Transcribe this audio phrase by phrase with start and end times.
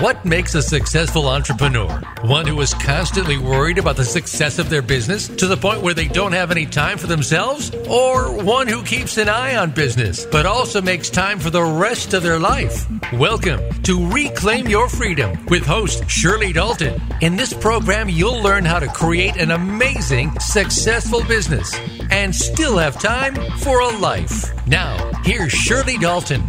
[0.00, 1.88] What makes a successful entrepreneur?
[2.22, 5.94] One who is constantly worried about the success of their business to the point where
[5.94, 7.70] they don't have any time for themselves?
[7.88, 12.12] Or one who keeps an eye on business but also makes time for the rest
[12.12, 12.88] of their life?
[13.12, 17.00] Welcome to Reclaim Your Freedom with host Shirley Dalton.
[17.20, 21.72] In this program, you'll learn how to create an amazing, successful business
[22.10, 24.52] and still have time for a life.
[24.66, 26.42] Now, here's Shirley Dalton.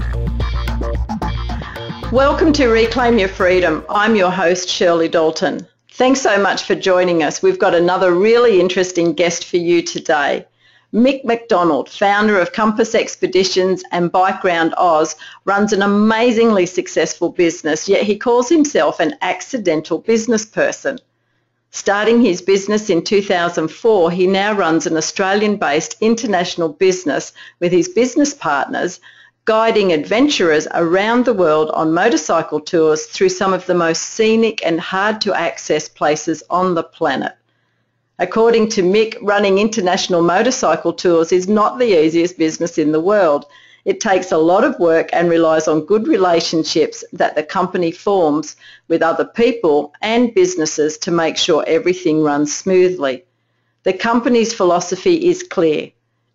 [2.15, 3.83] Welcome to Reclaim Your Freedom.
[3.89, 5.67] I'm your host, Shirley Dalton.
[5.91, 7.43] Thanks so much for joining us.
[7.43, 10.45] We've got another really interesting guest for you today.
[10.93, 17.89] Mick McDonald, founder of Compass Expeditions and Bike Round Oz, runs an amazingly successful business,
[17.89, 20.99] yet he calls himself an accidental business person.
[21.71, 28.33] Starting his business in 2004, he now runs an Australian-based international business with his business
[28.33, 29.01] partners
[29.45, 34.79] guiding adventurers around the world on motorcycle tours through some of the most scenic and
[34.81, 37.33] hard to access places on the planet.
[38.17, 43.45] According to Mick, running international motorcycle tours is not the easiest business in the world.
[43.83, 48.55] It takes a lot of work and relies on good relationships that the company forms
[48.87, 53.23] with other people and businesses to make sure everything runs smoothly.
[53.83, 55.91] The company's philosophy is clear.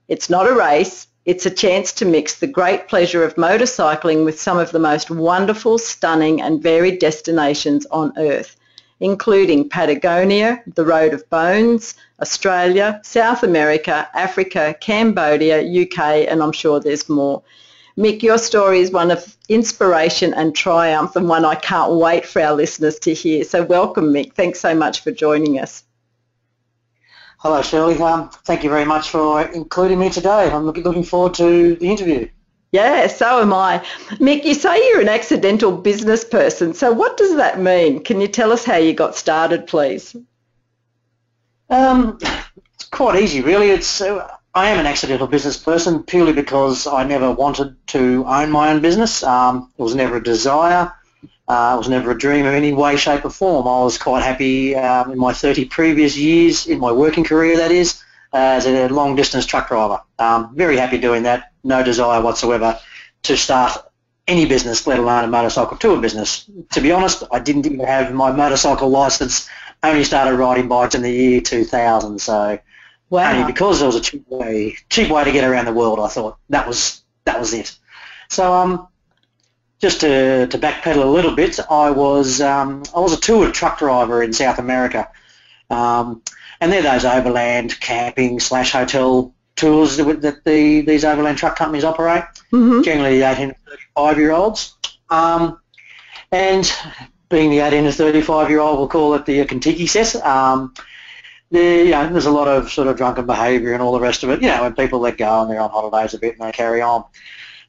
[0.07, 4.41] It's not a race, it's a chance to mix the great pleasure of motorcycling with
[4.41, 8.57] some of the most wonderful, stunning and varied destinations on Earth,
[9.01, 16.81] including Patagonia, the Road of Bones, Australia, South America, Africa, Cambodia, UK, and I'm sure
[16.81, 17.43] there's more.
[17.99, 22.41] Mick, your story is one of inspiration and triumph and one I can't wait for
[22.41, 23.45] our listeners to hear.
[23.45, 24.33] So welcome, Mick.
[24.33, 25.85] Thanks so much for joining us.
[27.43, 27.97] Hello, Shirley.
[28.03, 30.51] Um, thank you very much for including me today.
[30.51, 32.29] I'm looking, forward to the interview.
[32.71, 33.79] Yeah, so am I.
[34.19, 36.75] Mick, you say you're an accidental business person.
[36.75, 38.05] So what does that mean?
[38.05, 40.15] Can you tell us how you got started, please?
[41.71, 42.19] Um,
[42.75, 43.71] it's quite easy, really.
[43.71, 48.51] It's uh, I am an accidental business person purely because I never wanted to own
[48.51, 49.23] my own business.
[49.23, 50.93] Um, it was never a desire.
[51.51, 53.67] Uh, it was never a dreamer in any way, shape or form.
[53.67, 57.73] I was quite happy um, in my 30 previous years, in my working career that
[57.73, 58.01] is,
[58.33, 60.01] as a long distance truck driver.
[60.21, 62.79] Um, very happy doing that, no desire whatsoever
[63.25, 63.77] to start
[64.29, 66.49] any business, let alone a motorcycle tour business.
[66.71, 69.49] To be honest, I didn't even have my motorcycle license,
[69.83, 72.61] only started riding bikes in the year 2000, so
[73.09, 73.33] wow.
[73.33, 76.07] only because it was a cheap way, cheap way to get around the world, I
[76.07, 77.77] thought that was, that was it.
[78.29, 78.87] So um,
[79.81, 83.79] just to, to backpedal a little bit, I was um, I was a tour truck
[83.79, 85.09] driver in South America,
[85.71, 86.23] um,
[86.61, 91.85] and they're those overland camping slash hotel tours that, that the these overland truck companies
[91.85, 92.25] operate.
[92.53, 92.83] Mm-hmm.
[92.83, 94.77] Generally, 18 to 35 year olds,
[95.09, 95.59] um,
[96.31, 96.71] and
[97.31, 100.15] being the 18 to 35 year old, we'll call it the Contiki set.
[100.27, 100.75] Um,
[101.51, 104.25] there, you know, there's a lot of sort of drunken behaviour and all the rest
[104.25, 104.43] of it.
[104.43, 106.83] You know, when people let go and they're on holidays a bit and they carry
[106.83, 107.05] on.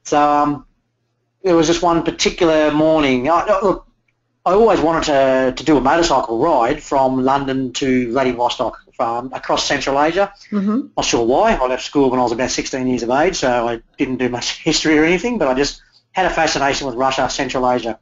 [0.04, 0.66] So um,
[1.44, 3.30] there was just one particular morning.
[3.30, 3.88] I, look,
[4.46, 9.66] I always wanted to, to do a motorcycle ride from London to Vladivostok from across
[9.66, 10.34] Central Asia.
[10.52, 10.88] Mm-hmm.
[10.98, 11.56] Not sure why.
[11.56, 14.30] I left school when I was about 16 years of age, so I didn't do
[14.30, 15.82] much history or anything, but I just
[16.12, 18.00] had a fascination with Russia, Central Asia.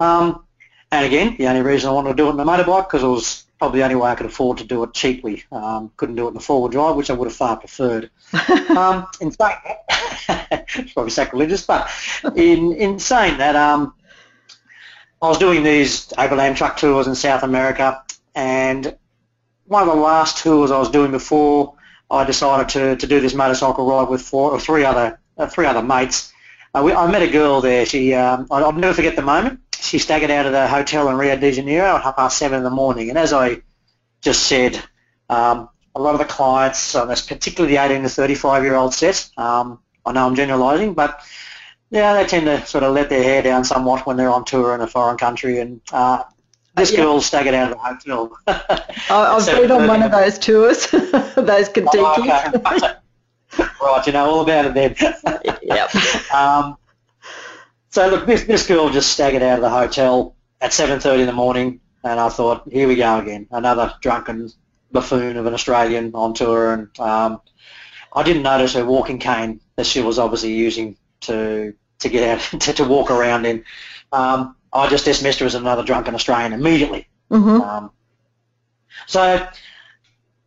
[0.00, 0.44] Um,
[0.90, 3.08] and again, the only reason I wanted to do it on a motorbike because it
[3.08, 5.44] was probably the only way I could afford to do it cheaply.
[5.52, 8.10] Um, couldn't do it in the four-wheel drive, which I would have far preferred.
[8.76, 9.66] um, in fact,
[10.28, 11.90] it's probably sacrilegious, but
[12.36, 13.94] in, in saying that, um,
[15.22, 18.02] I was doing these overland truck tours in South America,
[18.34, 18.94] and
[19.64, 21.74] one of the last tours I was doing before
[22.10, 25.64] I decided to, to do this motorcycle ride with four or three other uh, three
[25.64, 26.30] other mates.
[26.74, 27.86] Uh, we, I met a girl there.
[27.86, 31.36] She um, I'll never forget the moment she staggered out of the hotel in Rio
[31.36, 33.10] de Janeiro at half past seven in the morning.
[33.10, 33.62] And as I
[34.20, 34.82] just said,
[35.28, 39.28] um, a lot of the clients, that's particularly the 18 to 35 year old set,
[39.36, 41.20] um, I know I'm generalising, but
[41.90, 44.74] yeah, they tend to sort of let their hair down somewhat when they're on tour
[44.74, 45.60] in a foreign country.
[45.60, 46.24] And uh,
[46.76, 46.98] this yeah.
[46.98, 48.38] girl staggered out of the hotel.
[49.10, 51.98] I've been on one of those tours, those Contiki.
[52.02, 52.94] Oh, okay.
[53.80, 54.96] right, you know all about it then.
[55.62, 55.94] yep.
[56.34, 56.76] Um,
[57.94, 61.32] so look, this, this girl just staggered out of the hotel at 7.30 in the
[61.32, 64.50] morning, and I thought, here we go again, another drunken
[64.90, 67.40] buffoon of an Australian on tour, and um,
[68.12, 72.40] I didn't notice her walking cane that she was obviously using to to get out
[72.62, 73.64] to, to walk around in.
[74.10, 77.06] Um, I just dismissed her as another drunken Australian immediately.
[77.30, 77.60] Mm-hmm.
[77.60, 77.90] Um,
[79.06, 79.46] so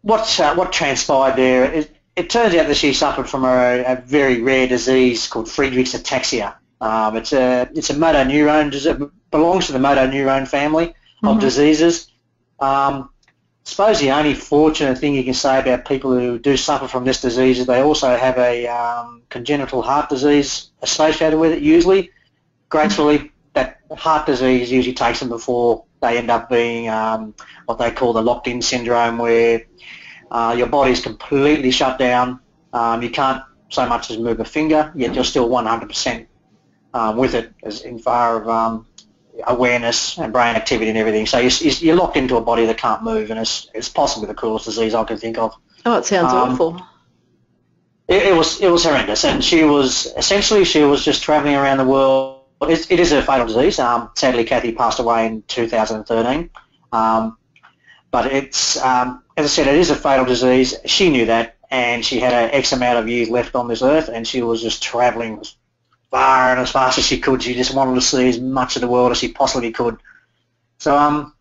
[0.02, 1.64] what uh, what transpired there?
[1.72, 5.94] It, it turns out that she suffered from a, a very rare disease called Friedreich's
[5.94, 6.58] ataxia.
[6.80, 10.94] Um, it's a it's a motor neurone It belongs to the motor neurone family
[11.24, 11.42] of Mhm.
[11.42, 12.08] diseases.
[12.60, 13.10] Um,
[13.66, 17.04] I suppose the only fortunate thing you can say about people who do suffer from
[17.04, 21.62] this disease is they also have a um, congenital heart disease associated with it.
[21.62, 22.12] Usually,
[22.70, 27.34] gracefully, that heart disease usually takes them before they end up being um,
[27.66, 29.64] what they call the locked-in syndrome, where
[30.32, 32.40] uh, your body's completely shut down.
[32.72, 36.28] Um, you can't so much as move a finger, yet you're still 100%
[36.94, 38.86] um, with it as in far of um,
[39.46, 41.26] awareness and brain activity and everything.
[41.26, 44.34] So you're, you're locked into a body that can't move, and it's, it's possibly the
[44.34, 45.54] coolest disease I can think of.
[45.86, 46.82] Oh, it sounds Um, awful.
[48.08, 51.78] It, it was it was horrendous, and she was essentially she was just travelling around
[51.78, 52.42] the world.
[52.62, 53.80] It, it is a fatal disease.
[53.80, 56.50] Um, sadly, Kathy passed away in 2013.
[56.94, 57.38] Um,
[58.10, 60.76] but it's um, as I said, it is a fatal disease.
[60.86, 64.10] She knew that, and she had a X amount of years left on this earth,
[64.12, 65.44] and she was just travelling
[66.14, 67.44] and as fast as she could.
[67.44, 69.98] She just wanted to see as much of the world as she possibly could.
[70.80, 71.34] So um,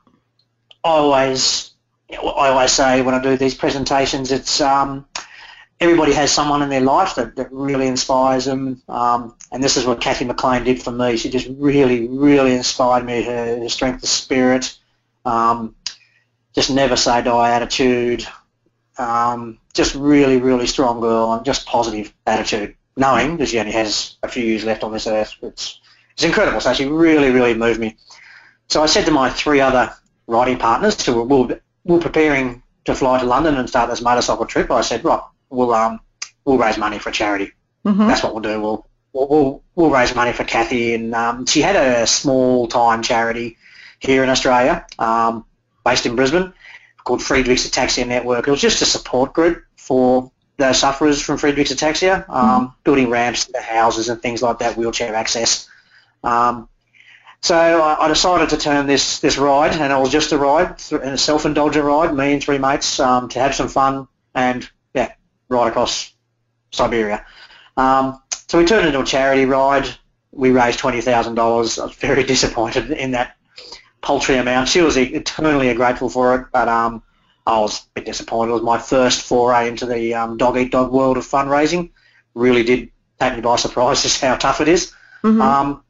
[0.84, 1.72] I always
[2.10, 5.06] I always say when I do these presentations, it's um,
[5.80, 8.82] everybody has someone in their life that, that really inspires them.
[8.88, 11.16] Um, and this is what Kathy McLean did for me.
[11.16, 13.22] She just really, really inspired me.
[13.22, 14.78] Her, her strength of spirit,
[15.24, 15.74] um,
[16.54, 18.26] just never say die attitude,
[18.98, 24.16] um, just really, really strong girl and just positive attitude, knowing that she only has
[24.22, 25.34] a few years left on this earth.
[25.42, 25.80] It's,
[26.12, 26.60] it's incredible.
[26.60, 27.96] So she really, really moved me.
[28.68, 29.94] So I said to my three other
[30.26, 34.46] riding partners who were, were, were preparing to fly to London and start this motorcycle
[34.46, 35.20] trip, I said, right,
[35.50, 36.00] we'll um
[36.44, 37.52] we'll raise money for a charity.
[37.84, 38.06] Mm-hmm.
[38.06, 38.60] That's what we'll do.
[38.60, 43.56] We'll we'll we'll, raise money for Kathy, and um, she had a small time charity
[43.98, 45.44] here in Australia, um,
[45.84, 46.52] based in Brisbane,
[47.04, 48.46] called Friedreich's Ataxia Network.
[48.46, 53.46] It was just a support group for those sufferers from Friedreich's Ataxia, um, building ramps
[53.46, 55.68] to the houses and things like that, wheelchair access.
[56.24, 56.68] Um,
[57.42, 60.80] so I, I decided to turn this, this ride, and it was just a ride,
[60.92, 65.12] a self-indulgent ride, me and three mates, um, to have some fun and, yeah,
[65.48, 66.12] ride across
[66.72, 67.24] Siberia.
[67.76, 69.88] Um, so we turned it into a charity ride.
[70.32, 71.38] We raised $20,000.
[71.38, 73.36] I was very disappointed in that
[74.00, 74.68] paltry amount.
[74.68, 77.02] She was eternally grateful for it, but um,
[77.46, 78.50] I was a bit disappointed.
[78.50, 81.90] It was my first foray into the um, dog-eat-dog world of fundraising.
[82.34, 82.90] Really did
[83.20, 84.92] take me by surprise just how tough it is.
[85.22, 85.40] Mhm.
[85.40, 85.82] Um,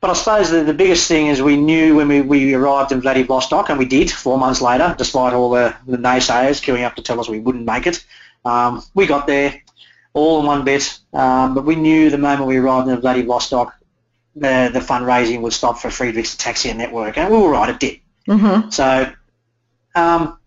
[0.00, 3.02] but I suppose the, the biggest thing is we knew when we, we arrived in
[3.02, 7.02] Vladivostok, and we did four months later, despite all the, the naysayers queuing up to
[7.02, 8.02] tell us we wouldn't make it.
[8.44, 9.62] Um, we got there
[10.14, 13.74] all in one bit, um, but we knew the moment we arrived in Vladivostok,
[14.34, 18.00] the, the fundraising would stop for Friedreich's Ataxia Network, and we were right, it did.
[18.26, 18.70] Mm-hmm.
[18.70, 19.12] So
[19.94, 20.38] um,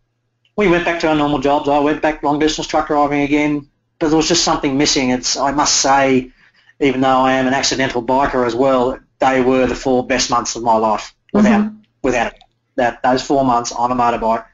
[0.56, 1.68] we went back to our normal jobs.
[1.68, 3.68] I went back long distance truck driving again,
[4.00, 5.10] but there was just something missing.
[5.10, 6.31] It's I must say,
[6.80, 10.56] even though I am an accidental biker as well, they were the four best months
[10.56, 11.71] of my life without
[12.02, 12.40] without it.
[12.76, 14.45] That those four months on a motorbike,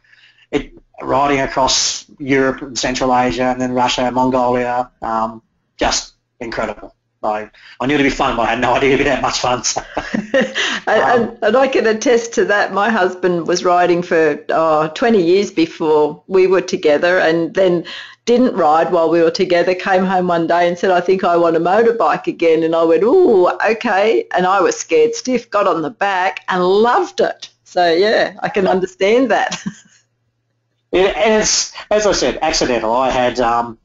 [0.52, 5.42] it riding across Europe and Central Asia and then Russia, Mongolia, um,
[5.78, 6.94] just incredible.
[7.22, 7.50] I,
[7.80, 9.64] I knew it'd be fun, but I had no idea it'd be that much fun.
[9.64, 9.82] So.
[10.34, 10.54] and,
[10.88, 12.74] and, and I can attest to that.
[12.74, 17.86] My husband was riding for oh, 20 years before we were together and then
[18.26, 21.36] didn't ride while we were together, came home one day and said, I think I
[21.36, 22.64] want a motorbike again.
[22.64, 24.26] And I went, oh, okay.
[24.36, 27.50] And I was scared stiff, got on the back and loved it.
[27.64, 29.60] So, yeah, I can understand that.
[30.92, 32.94] It, and as I said, accidental.
[32.94, 33.78] I had, um,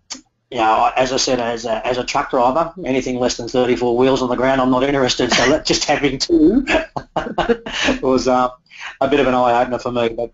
[0.50, 3.96] you know, as I said, as a, as a truck driver, anything less than 34
[3.96, 5.32] wheels on the ground, I'm not interested.
[5.32, 6.66] So just having two
[8.02, 8.50] was uh,
[9.00, 10.10] a bit of an eye-opener for me.
[10.10, 10.30] But,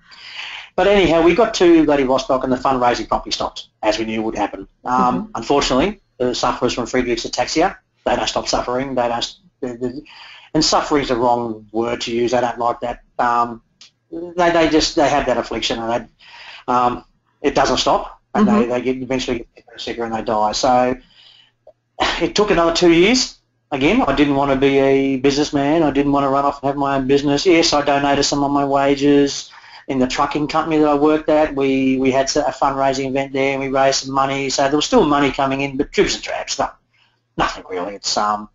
[0.77, 4.37] but anyhow, we got to Vladivostok and the fundraising promptly stopped, as we knew would
[4.37, 4.69] happen.
[4.85, 8.95] Um, Unfortunately, the sufferers from Friedreich's ataxia, they don't stop suffering.
[8.95, 10.03] They don't, they, they,
[10.53, 12.33] and suffering is the wrong word to use.
[12.33, 13.01] They don't like that.
[13.19, 13.63] Um,
[14.11, 17.05] they, they just, they have that affliction and they, um,
[17.43, 18.61] it doesn't stop, and Mhm.
[18.61, 20.53] they, they get eventually get sicker and sicker and they die.
[20.53, 20.97] So
[22.21, 23.37] it took another two years.
[23.73, 25.83] Again, I didn't want to be a businessman.
[25.85, 27.47] I didn't want to run off and have my own business.
[27.47, 29.51] Yes, I donated some of my wages.
[29.89, 33.53] in the trucking company that I worked at, we, we had a fundraising event there
[33.55, 34.49] and we raised some money.
[34.49, 36.69] So there was still money coming in, but dribs and drabs, no,
[37.37, 37.97] nothing really.
[37.97, 38.49] It's um,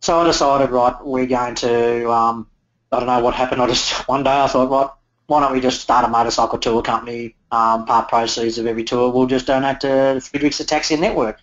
[0.00, 2.46] so I decided, right, we're going to, um,
[2.92, 3.60] I don't know what happened.
[3.62, 4.90] I just one day I thought, right,
[5.30, 7.36] why don't we just start a motorcycle tour company?
[7.52, 9.86] Um, part proceeds of every tour we'll just donate to
[10.20, 11.38] Friedreich's Ataxia Network,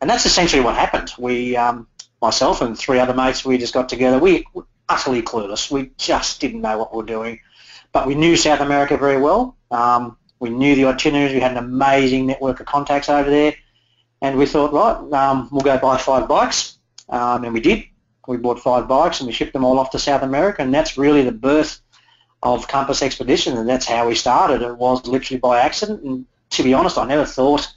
[0.00, 1.12] and that's essentially what happened.
[1.18, 1.86] We, um,
[2.20, 4.18] myself and three other mates, we just got together.
[4.18, 5.70] We were utterly clueless.
[5.70, 7.40] We just didn't know what we were doing
[7.92, 9.56] but we knew South America very well.
[9.70, 11.34] Um, we knew the itineraries.
[11.34, 13.54] We had an amazing network of contacts over there,
[14.22, 16.78] and we thought, right, um, we'll go buy five bikes,
[17.10, 17.84] um, and we did.
[18.26, 20.96] We bought five bikes and we shipped them all off to South America, and that's
[20.96, 21.80] really the birth
[22.42, 24.62] of Compass Expedition, and that's how we started.
[24.62, 27.72] It was literally by accident, and to be honest, I never thought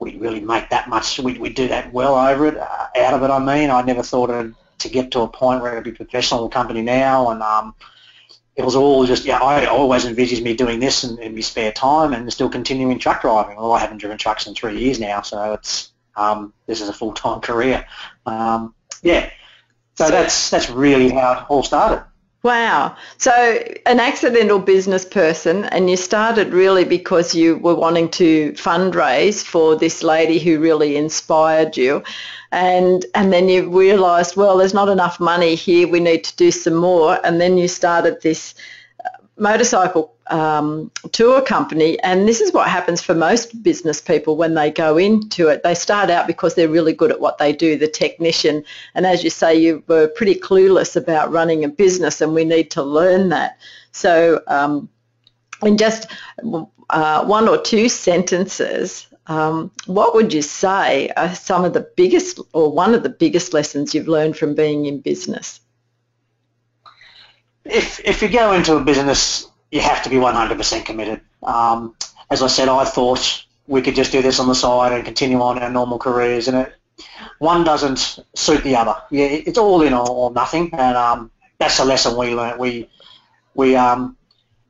[0.00, 1.18] we'd really make that much.
[1.18, 3.30] We'd, we'd do that well over it, uh, out of it.
[3.30, 5.94] I mean, I never thought it'd, to get to a point where it'd be a
[5.94, 7.74] professional company now, and um,
[8.56, 11.72] it was all just, yeah, I always envisaged me doing this in, in my spare
[11.72, 13.56] time and still continuing truck driving.
[13.56, 16.92] Well, I haven't driven trucks in three years now, so it's um, this is a
[16.92, 17.86] full-time career.
[18.26, 19.30] Um, yeah,
[19.94, 22.04] so that's that's really how it all started.
[22.44, 22.96] Wow.
[23.16, 23.32] So
[23.86, 29.76] an accidental business person and you started really because you were wanting to fundraise for
[29.76, 32.02] this lady who really inspired you.
[32.52, 35.88] And and then you realized, well, there's not enough money here.
[35.88, 37.18] We need to do some more.
[37.24, 38.54] And then you started this
[39.36, 44.70] motorcycle um, tour company and this is what happens for most business people when they
[44.70, 45.62] go into it.
[45.62, 48.64] They start out because they're really good at what they do the technician
[48.94, 52.70] and as you say you were pretty clueless about running a business and we need
[52.72, 53.58] to learn that.
[53.92, 54.88] So um,
[55.62, 56.10] in just
[56.90, 62.38] uh, one or two sentences um, what would you say are some of the biggest
[62.52, 65.60] or one of the biggest lessons you've learned from being in business
[67.64, 71.20] if if you go into a business, you have to be 100% committed.
[71.42, 71.96] Um,
[72.30, 75.40] as I said, I thought we could just do this on the side and continue
[75.40, 76.74] on our normal careers, and it,
[77.38, 78.96] one doesn't suit the other.
[79.10, 82.58] Yeah, it's all in or, or nothing, and um, that's a lesson we learned.
[82.58, 82.88] We
[83.54, 84.16] we um,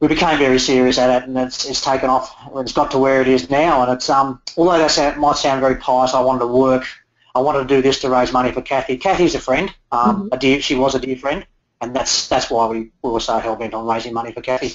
[0.00, 2.36] we became very serious at it, and it's, it's taken off.
[2.56, 5.76] It's got to where it is now, and it's um, although that might sound very
[5.76, 6.86] pious, I wanted to work.
[7.34, 8.96] I wanted to do this to raise money for Kathy.
[8.96, 10.28] Kathy's a friend, um, mm-hmm.
[10.32, 10.60] a dear.
[10.60, 11.46] She was a dear friend,
[11.84, 14.74] and that's that's why we, we were so hell bent on raising money for Kathy.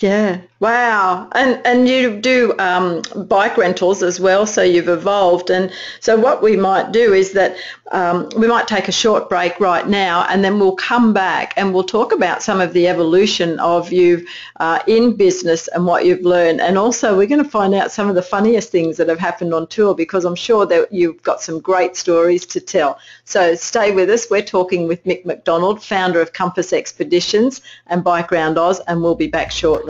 [0.00, 1.28] Yeah, wow.
[1.32, 5.50] And and you do um, bike rentals as well, so you've evolved.
[5.50, 7.54] And so what we might do is that
[7.92, 11.74] um, we might take a short break right now, and then we'll come back and
[11.74, 14.26] we'll talk about some of the evolution of you
[14.58, 16.62] uh, in business and what you've learned.
[16.62, 19.52] And also we're going to find out some of the funniest things that have happened
[19.52, 22.98] on tour because I'm sure that you've got some great stories to tell.
[23.26, 24.30] So stay with us.
[24.30, 29.14] We're talking with Mick McDonald, founder of Compass Expeditions and Bike Round Oz, and we'll
[29.14, 29.89] be back shortly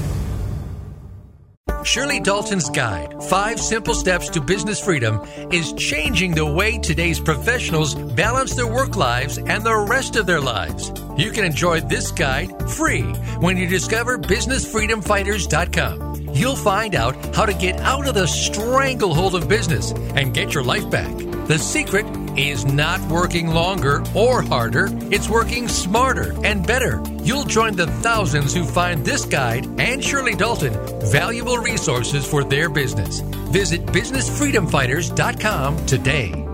[1.83, 7.95] Shirley Dalton's guide, Five Simple Steps to Business Freedom, is changing the way today's professionals
[7.95, 10.91] balance their work lives and the rest of their lives.
[11.17, 13.03] You can enjoy this guide free
[13.39, 16.29] when you discover BusinessFreedomFighters.com.
[16.33, 20.63] You'll find out how to get out of the stranglehold of business and get your
[20.63, 21.13] life back.
[21.47, 22.05] The secret
[22.37, 27.01] is not working longer or harder, it's working smarter and better.
[27.23, 30.73] You'll join the thousands who find this guide and Shirley Dalton
[31.09, 33.21] valuable resources for their business.
[33.51, 36.47] Visit BusinessFreedomFighters.com today.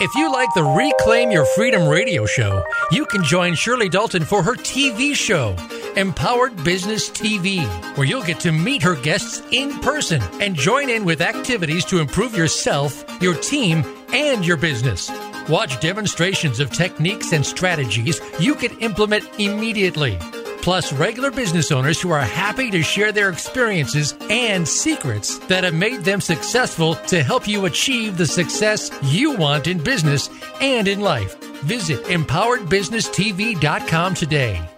[0.00, 4.44] If you like the Reclaim Your Freedom radio show, you can join Shirley Dalton for
[4.44, 5.56] her TV show.
[5.96, 7.64] Empowered Business TV,
[7.96, 12.00] where you'll get to meet her guests in person and join in with activities to
[12.00, 15.10] improve yourself, your team, and your business.
[15.48, 20.16] Watch demonstrations of techniques and strategies you can implement immediately.
[20.62, 25.74] Plus, regular business owners who are happy to share their experiences and secrets that have
[25.74, 30.28] made them successful to help you achieve the success you want in business
[30.60, 31.40] and in life.
[31.62, 34.77] Visit empoweredbusinesstv.com today.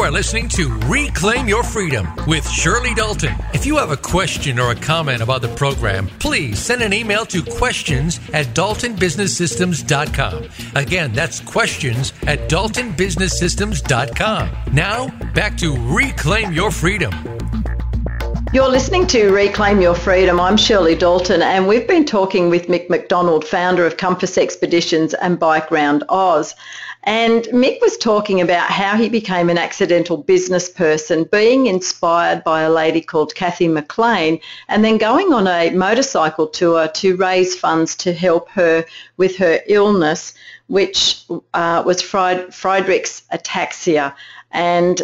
[0.00, 3.34] You are listening to Reclaim Your Freedom with Shirley Dalton.
[3.52, 7.26] If you have a question or a comment about the program, please send an email
[7.26, 10.48] to questions at daltonbusinesssystems.com.
[10.74, 14.50] Again, that's questions at daltonbusinesssystems.com.
[14.72, 17.12] Now, back to Reclaim Your Freedom.
[18.54, 20.40] You're listening to Reclaim Your Freedom.
[20.40, 25.38] I'm Shirley Dalton, and we've been talking with Mick McDonald, founder of Compass Expeditions and
[25.38, 26.54] Bike Round Oz.
[27.04, 32.62] And Mick was talking about how he became an accidental business person, being inspired by
[32.62, 34.38] a lady called Kathy McLean,
[34.68, 38.84] and then going on a motorcycle tour to raise funds to help her
[39.16, 40.34] with her illness,
[40.66, 44.14] which uh, was Friedreich's ataxia.
[44.52, 45.00] And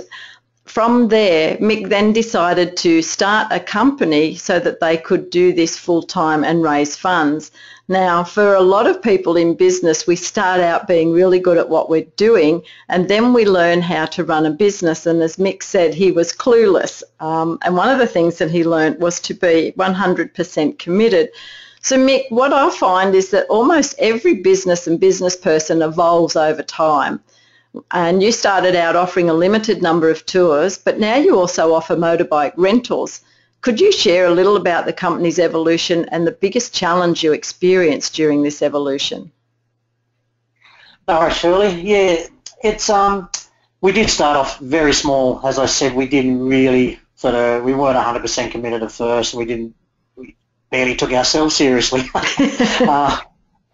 [0.66, 5.78] from there, Mick then decided to start a company so that they could do this
[5.78, 7.50] full time and raise funds.
[7.88, 11.68] Now, for a lot of people in business, we start out being really good at
[11.68, 15.06] what we're doing and then we learn how to run a business.
[15.06, 17.04] And as Mick said, he was clueless.
[17.20, 21.30] Um, and one of the things that he learned was to be 100% committed.
[21.80, 26.64] So Mick, what I find is that almost every business and business person evolves over
[26.64, 27.20] time
[27.90, 31.96] and you started out offering a limited number of tours, but now you also offer
[31.96, 33.20] motorbike rentals.
[33.66, 38.14] Could you share a little about the company's evolution and the biggest challenge you experienced
[38.14, 39.32] during this evolution?
[41.08, 41.80] Right, Shirley.
[41.80, 42.28] Yeah,
[42.62, 43.28] it's um,
[43.80, 45.44] we did start off very small.
[45.44, 49.34] As I said, we didn't really sort of we weren't 100% committed at first.
[49.34, 49.74] We didn't
[50.14, 50.36] we
[50.70, 52.02] barely took ourselves seriously.
[52.14, 53.18] uh,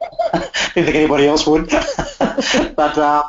[0.32, 1.68] didn't think anybody else would.
[1.68, 3.25] but uh,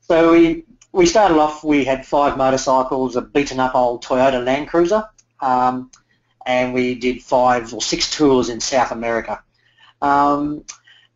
[0.00, 1.62] so we we started off.
[1.62, 5.06] We had five motorcycles, a beaten up old Toyota Land Cruiser,
[5.40, 5.90] um,
[6.46, 9.42] and we did five or six tours in South America.
[10.00, 10.64] Um,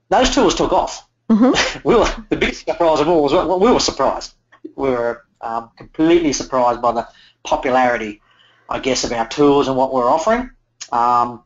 [0.09, 1.09] those tours took off.
[1.31, 1.79] Mm-hmm.
[1.89, 4.35] we were the biggest surprise of all was we were surprised.
[4.75, 7.09] We were um, completely surprised by the
[7.45, 8.21] popularity,
[8.69, 10.51] I guess, of our tours and what we we're offering.
[10.93, 11.45] Um,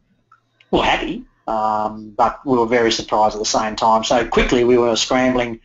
[0.70, 4.02] we were happy, um, but we were very surprised at the same time.
[4.02, 5.60] So quickly we were scrambling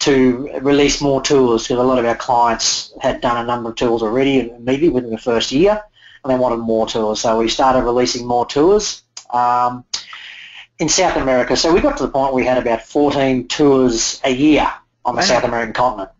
[0.00, 3.76] to release more tours because a lot of our clients had done a number of
[3.76, 5.82] tours already, maybe within the first year,
[6.22, 7.20] and they wanted more tours.
[7.20, 9.84] So we started releasing more tours um,
[10.78, 11.56] in South America.
[11.56, 14.70] So we got to the point where we had about 14 tours a year
[15.04, 15.26] on the wow.
[15.26, 16.10] South American continent.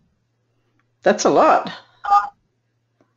[1.03, 1.73] That's a lot.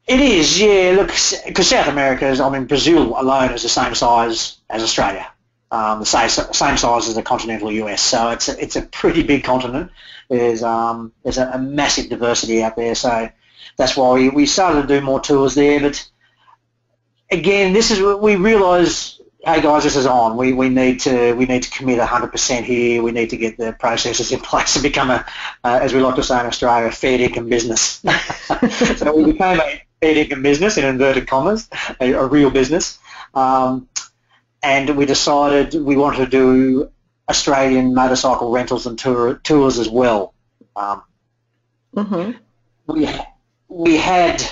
[0.08, 0.94] it is, yeah.
[0.96, 1.12] Look,
[1.46, 5.32] because South America is, I mean, Brazil alone is the same size as Australia
[5.72, 8.02] um, the same, same size as the continental US.
[8.02, 9.92] So it's a, it's a pretty big continent.
[10.30, 12.96] There's um, there's a, a, massive diversity out there.
[12.96, 13.30] So
[13.78, 15.80] that's why we, we started to do more tours there.
[15.80, 16.10] But
[17.32, 19.20] again, this is we realise.
[19.44, 20.38] Hey guys, this is on.
[20.38, 23.02] We, we need to we need to commit 100% here.
[23.02, 25.26] We need to get the processes in place to become a,
[25.64, 28.04] uh, as we like to say in Australia, a fair income business.
[28.98, 31.68] so we became a fair income business in inverted commas,
[32.00, 33.00] a, a real business.
[33.34, 33.90] Um,
[34.62, 36.92] and we decided we wanted to do
[37.28, 40.36] Australian motorcycle rentals and tour, tours as well.
[40.76, 41.02] Um,
[41.96, 42.32] mm-hmm.
[42.86, 43.10] We
[43.70, 44.44] we had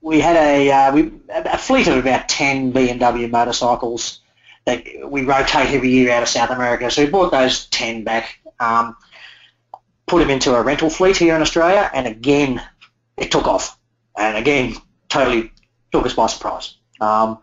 [0.00, 4.20] we had a uh, we, a fleet of about ten BMW motorcycles
[4.64, 6.90] that we rotate every year out of South America.
[6.90, 8.96] So we brought those ten back, um,
[10.06, 12.62] put them into a rental fleet here in Australia, and again
[13.16, 13.78] it took off,
[14.16, 14.76] and again
[15.08, 15.52] totally
[15.92, 16.76] took us by surprise.
[17.00, 17.38] Um,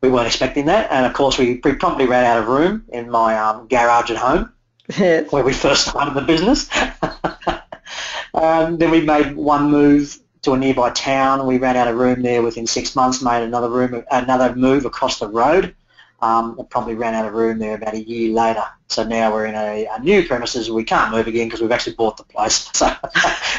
[0.00, 3.10] we weren't expecting that, and of course we, we promptly ran out of room in
[3.10, 4.52] my um, garage at home,
[4.96, 5.30] yes.
[5.30, 6.70] where we first started the business.
[8.34, 11.46] um, then we made one move to a nearby town.
[11.46, 13.22] We ran out of room there within six months.
[13.22, 15.74] Made another room, another move across the road.
[16.22, 18.64] Um, probably ran out of room there about a year later.
[18.88, 20.70] So now we're in a, a new premises.
[20.70, 22.70] We can't move again because we've actually bought the place.
[22.74, 22.94] So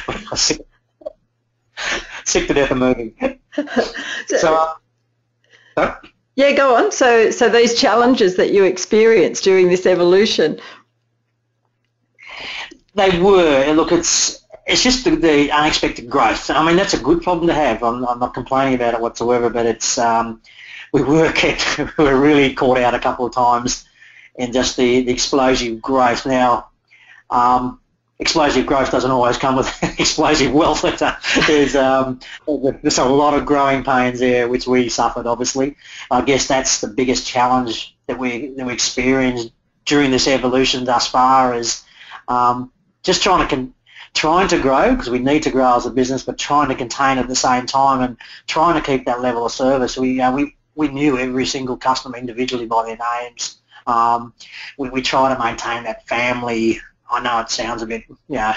[0.08, 0.62] we're sick,
[2.26, 3.40] sick to death of moving.
[4.28, 4.76] so,
[5.78, 5.96] uh,
[6.36, 6.92] yeah, go on.
[6.92, 10.60] So, so these challenges that you experienced during this evolution.
[12.94, 13.72] They were.
[13.74, 16.50] Look, it's it's just the, the unexpected growth.
[16.50, 17.84] I mean, that's a good problem to have.
[17.84, 20.42] I'm, I'm not complaining about it whatsoever, but it's um,
[20.92, 23.86] we were kept, we were really caught out a couple of times
[24.36, 26.26] in just the, the explosive growth.
[26.26, 26.70] Now,
[27.30, 27.80] um,
[28.20, 30.82] explosive growth doesn't always come with explosive wealth.
[31.48, 35.76] there's, um, there's a lot of growing pains there, which we suffered, obviously.
[36.10, 39.52] I guess that's the biggest challenge that we, that we experienced
[39.86, 41.84] during this evolution thus far is
[42.28, 42.72] um,
[43.04, 43.74] just trying to con-
[44.14, 47.18] trying to grow because we need to grow as a business, but trying to contain
[47.18, 49.98] at the same time and trying to keep that level of service.
[49.98, 53.58] We uh, we we knew every single customer individually by their names.
[53.88, 54.34] Um,
[54.78, 56.80] we, we try to maintain that family
[57.12, 58.54] I know it sounds a bit, you know,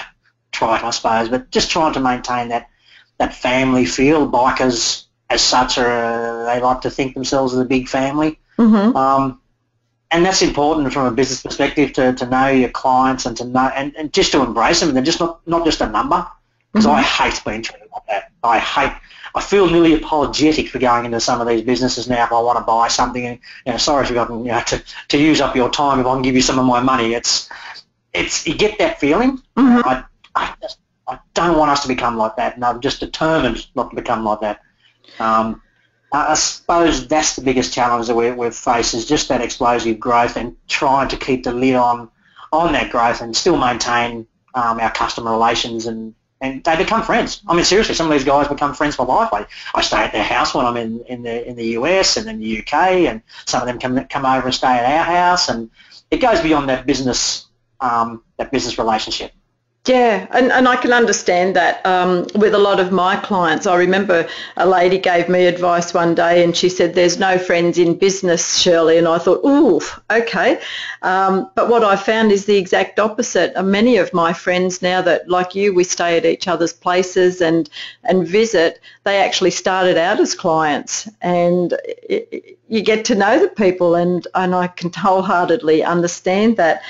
[0.51, 2.69] trite, I suppose, but just trying to maintain that
[3.17, 4.29] that family feel.
[4.29, 8.39] Bikers, as such, are they like to think themselves as a big family.
[8.57, 8.95] Mm-hmm.
[8.95, 9.41] Um,
[10.15, 13.69] and that's important from a business perspective to, to know your clients and to know
[13.75, 16.25] and, and just to embrace them and they're just not, not just a number
[16.73, 16.95] because Mm-hmm.
[16.95, 18.31] I hate being treated like that.
[18.43, 18.93] I hate
[19.33, 22.57] I feel nearly apologetic for going into some of these businesses now if I want
[22.57, 25.41] to buy something and you know, sorry if you've gotten you know to, to use
[25.41, 27.13] up your time if I can give you some of my money.
[27.13, 27.49] It's
[28.13, 29.41] it's you get that feeling.
[29.57, 29.83] Mhm.
[29.85, 30.03] I
[30.35, 33.89] I just I don't want us to become like that and I'm just determined not
[33.89, 34.61] to become like that.
[35.19, 35.61] Um,
[36.15, 40.37] I suppose that's the biggest challenge that we, we've faced is just that explosive growth
[40.37, 42.09] and trying to keep the lid on
[42.51, 47.41] on that growth and still maintain um, our customer relations and, and they become friends.
[47.47, 49.29] I mean, seriously, some of these guys become friends for life.
[49.33, 52.29] I, I stay at their house when I'm in, in the in the US and
[52.29, 52.73] in the UK,
[53.09, 55.69] and some of them come come over and stay at our house, and
[56.11, 57.47] it goes beyond that business
[57.79, 59.31] um, that business relationship.
[59.87, 63.67] Yeah, and, and I can understand that um, with a lot of my clients.
[63.67, 67.77] I remember a lady gave me advice one day and she said, there's no friends
[67.77, 68.97] in business, Shirley.
[68.97, 70.59] And I thought, ooh, okay.
[71.03, 73.53] Um, but what I found is the exact opposite.
[73.63, 77.69] Many of my friends now that, like you, we stay at each other's places and,
[78.05, 81.73] and visit, they actually started out as clients and
[82.09, 86.81] it, it- you get to know the people and, and I can wholeheartedly understand that.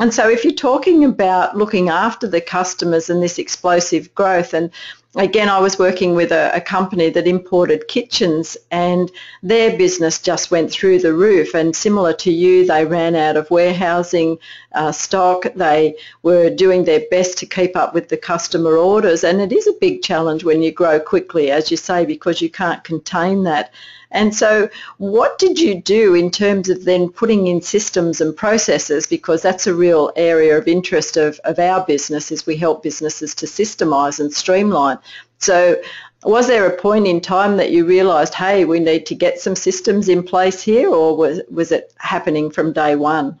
[0.00, 4.70] And so if you're talking about looking after the customers and this explosive growth, and
[5.14, 9.10] again, I was working with a, a company that imported kitchens and
[9.42, 11.54] their business just went through the roof.
[11.54, 14.38] And similar to you, they ran out of warehousing
[14.72, 15.44] uh, stock.
[15.54, 19.22] They were doing their best to keep up with the customer orders.
[19.22, 22.48] And it is a big challenge when you grow quickly, as you say, because you
[22.48, 23.70] can't contain that.
[24.12, 24.68] And so
[24.98, 29.66] what did you do in terms of then putting in systems and processes because that's
[29.66, 34.18] a real area of interest of, of our business is we help businesses to systemize
[34.18, 34.98] and streamline.
[35.38, 35.80] So
[36.24, 39.54] was there a point in time that you realized, hey, we need to get some
[39.54, 43.38] systems in place here or was, was it happening from day one?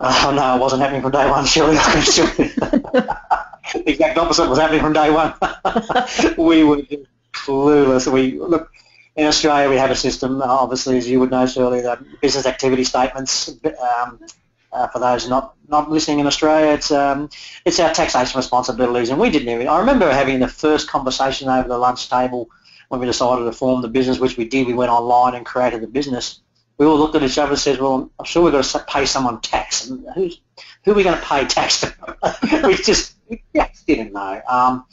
[0.00, 1.72] Oh no, it wasn't happening from day one, you.
[3.72, 5.34] the exact opposite was happening from day one.
[6.38, 6.82] we were
[7.32, 8.10] clueless.
[8.10, 8.70] We look
[9.18, 9.68] in Australia.
[9.68, 13.48] We have a system, obviously, as you would know, Shirley, the business activity statements.
[13.48, 14.20] Um,
[14.70, 17.30] uh, for those not, not listening in Australia, it's um,
[17.64, 19.66] it's our taxation responsibilities, and we didn't even.
[19.66, 22.48] I remember having the first conversation over the lunch table
[22.88, 24.66] when we decided to form the business, which we did.
[24.66, 26.40] We went online and created the business.
[26.76, 29.06] We all looked at each other and said, "Well, I'm sure we've got to pay
[29.06, 29.88] someone tax.
[29.88, 30.38] And who's
[30.84, 31.94] who are we going to pay tax to?"
[32.64, 34.42] we just we just didn't know.
[34.48, 34.84] Um,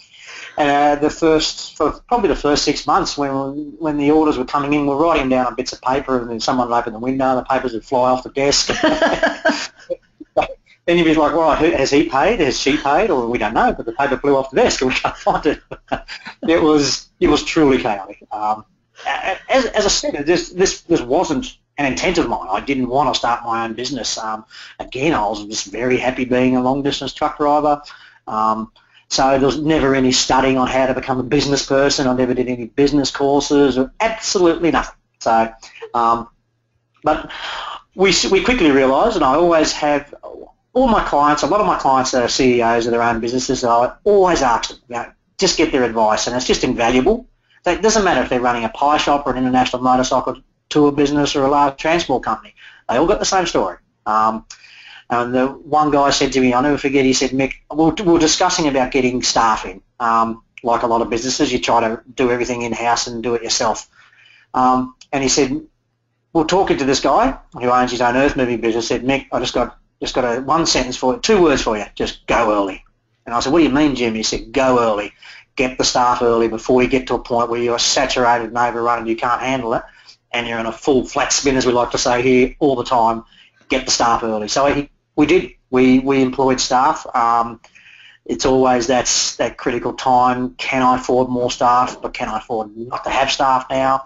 [0.58, 4.74] uh, the first, for probably the first six months, when when the orders were coming
[4.74, 7.00] in, we're writing them down on bits of paper, and then someone would open the
[7.00, 8.68] window, and the papers would fly off the desk.
[10.86, 12.40] then you'd be like, "Well, has he paid?
[12.40, 13.10] Has she paid?
[13.10, 15.46] Or we don't know." But the paper flew off the desk, and we can't find
[15.46, 15.62] it.
[16.48, 18.24] it was it was truly chaotic.
[18.32, 18.66] Um,
[19.06, 22.48] as, as I said, this this this wasn't an intent of mine.
[22.50, 24.18] I didn't want to start my own business.
[24.18, 24.46] Um,
[24.80, 27.82] again, I was just very happy being a long distance truck driver.
[28.28, 28.72] Um,
[29.10, 32.08] so there was never any studying on how to become a business person.
[32.08, 34.96] I never did any business courses or absolutely nothing.
[35.20, 35.54] So,
[35.94, 36.28] um,
[37.04, 37.32] but
[37.96, 40.14] we, we quickly realised, and I always have,
[40.74, 43.94] all my clients, a lot of my clients are CEOs of their own businesses, I
[44.04, 47.28] always ask them, you know, just get their advice, and it's just invaluable.
[47.66, 50.38] It doesn't matter if they're running a pie shop or an international motorcycle
[50.70, 52.54] tour business or a large transport company.
[52.88, 53.78] They all got the same story.
[54.06, 54.46] Um,
[55.10, 58.14] and the one guy said to me, I'll never forget, he said, Mick, we we
[58.14, 59.82] were discussing about getting staff in.
[60.00, 63.44] Um, like a lot of businesses, you try to do everything in-house and do it
[63.44, 63.88] yourself.
[64.54, 65.62] Um, and he said,
[66.34, 69.40] we're talking to this guy who owns his own earth moving business, said, Mick, I
[69.40, 72.52] just got just got a one sentence for you, two words for you, just go
[72.52, 72.84] early.
[73.26, 74.14] And I said, what do you mean, Jim?
[74.14, 75.14] He said, go early.
[75.56, 79.00] Get the staff early before you get to a point where you're saturated and overrun
[79.00, 79.84] and you can't handle it
[80.34, 82.84] and you're in a full flat spin, as we like to say here, all the
[82.84, 83.24] time.
[83.70, 84.50] Get the staff early.
[84.50, 85.52] So he, we did.
[85.70, 87.06] We, we employed staff.
[87.16, 87.60] Um,
[88.26, 90.56] it's always that's that critical time.
[90.56, 92.02] Can I afford more staff?
[92.02, 94.06] But can I afford not to have staff now?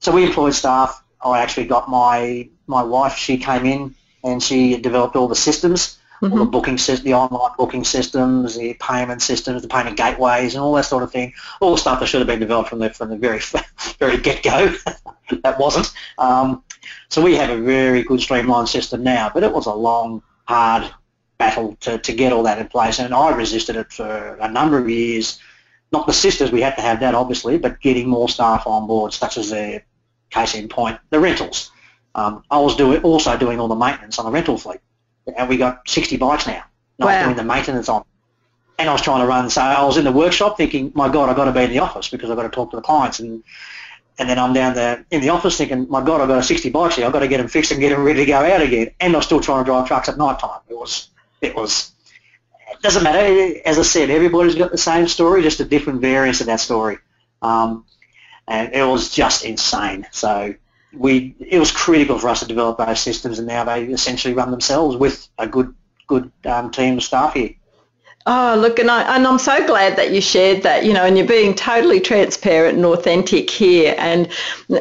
[0.00, 1.02] So we employed staff.
[1.24, 3.16] I actually got my my wife.
[3.16, 7.52] She came in and she developed all the systems, all the booking system, the online
[7.56, 11.32] booking systems, the payment systems, the payment gateways, and all that sort of thing.
[11.60, 13.40] All the stuff that should have been developed from the from the very
[13.98, 14.76] very get go.
[15.42, 15.90] that wasn't.
[16.18, 16.62] Um,
[17.08, 20.90] so we have a very good streamlined system now, but it was a long, hard
[21.38, 24.78] battle to, to get all that in place, and I resisted it for a number
[24.78, 25.38] of years.
[25.92, 29.12] Not the sisters, we had to have that obviously, but getting more staff on board,
[29.12, 29.82] such as the
[30.30, 31.70] case in point, the rentals.
[32.14, 34.80] Um, I was doing also doing all the maintenance on the rental fleet,
[35.36, 36.64] and we got 60 bikes now.
[36.98, 37.24] Not Wow.
[37.24, 38.04] doing the maintenance on.
[38.78, 41.28] and I was trying to run sales I was in the workshop thinking, my God,
[41.30, 43.20] I've got to be in the office because I've got to talk to the clients.
[43.20, 43.42] And
[44.18, 46.70] and then I'm down there in the office thinking, my God, I've got a 60
[46.70, 47.06] bikes here.
[47.06, 48.90] I've got to get them fixed and get them ready to go out again.
[48.98, 50.60] And I'm still trying to drive trucks at night time.
[50.68, 51.10] It was,
[51.42, 51.92] it was,
[52.72, 53.60] it doesn't matter.
[53.66, 56.96] As I said, everybody's got the same story, just a different variance of that story.
[57.42, 57.84] Um,
[58.48, 60.06] and it was just insane.
[60.12, 60.54] So
[60.94, 64.50] we, it was critical for us to develop those systems, and now they essentially run
[64.50, 65.74] themselves with a good,
[66.06, 67.50] good um, team of staff here.
[68.28, 71.16] Oh, look, and, I, and I'm so glad that you shared that, you know, and
[71.16, 73.94] you're being totally transparent and authentic here.
[73.98, 74.28] And,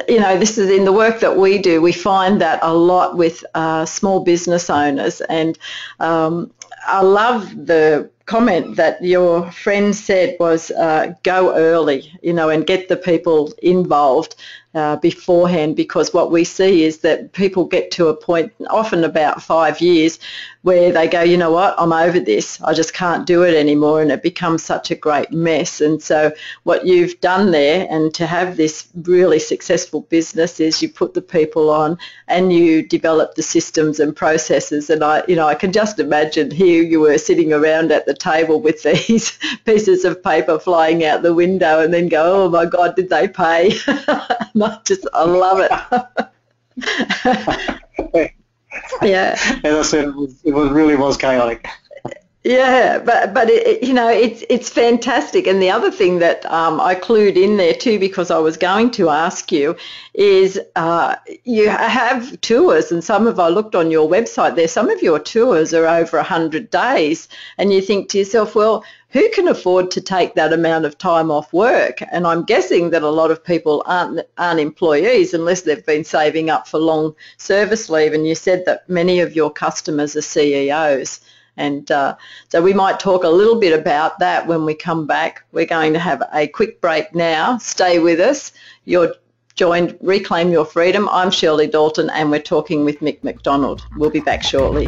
[0.09, 3.17] you know, this is in the work that we do, we find that a lot
[3.17, 5.21] with uh, small business owners.
[5.21, 5.59] And
[5.99, 6.51] um,
[6.87, 12.65] I love the comment that your friend said was uh, go early, you know, and
[12.65, 14.35] get the people involved
[14.75, 19.41] uh, beforehand because what we see is that people get to a point, often about
[19.41, 20.19] five years,
[20.63, 22.59] where they go, you know what, I'm over this.
[22.63, 25.79] I just can't do it anymore, and it becomes such a great mess.
[25.79, 26.33] And so,
[26.63, 31.21] what you've done there, and to have this really successful business, is you put the
[31.21, 34.89] people on and you develop the systems and processes.
[34.89, 38.15] And I, you know, I can just imagine here you were sitting around at the
[38.15, 42.65] table with these pieces of paper flying out the window, and then go, oh my
[42.65, 43.77] God, did they pay?
[44.65, 45.71] I just, I love it.
[49.01, 49.37] yeah.
[49.63, 51.67] As I said, it, was, it was really was chaotic.
[52.45, 55.47] Yeah, but but it, you know it's it's fantastic.
[55.47, 58.91] And the other thing that um, I clued in there too, because I was going
[58.91, 59.75] to ask you,
[60.13, 64.67] is uh, you have tours, and some of I looked on your website there.
[64.67, 67.27] Some of your tours are over hundred days,
[67.57, 71.31] and you think to yourself, well, who can afford to take that amount of time
[71.31, 71.97] off work?
[72.11, 76.51] And I'm guessing that a lot of people aren't aren't employees unless they've been saving
[76.51, 78.13] up for long service leave.
[78.13, 81.21] And you said that many of your customers are CEOs.
[81.57, 82.15] And uh,
[82.49, 85.43] so we might talk a little bit about that when we come back.
[85.51, 87.57] We're going to have a quick break now.
[87.57, 88.51] Stay with us.
[88.85, 89.13] You're
[89.55, 91.07] joined Reclaim Your Freedom.
[91.09, 93.85] I'm Shirley Dalton and we're talking with Mick McDonald.
[93.97, 94.87] We'll be back shortly.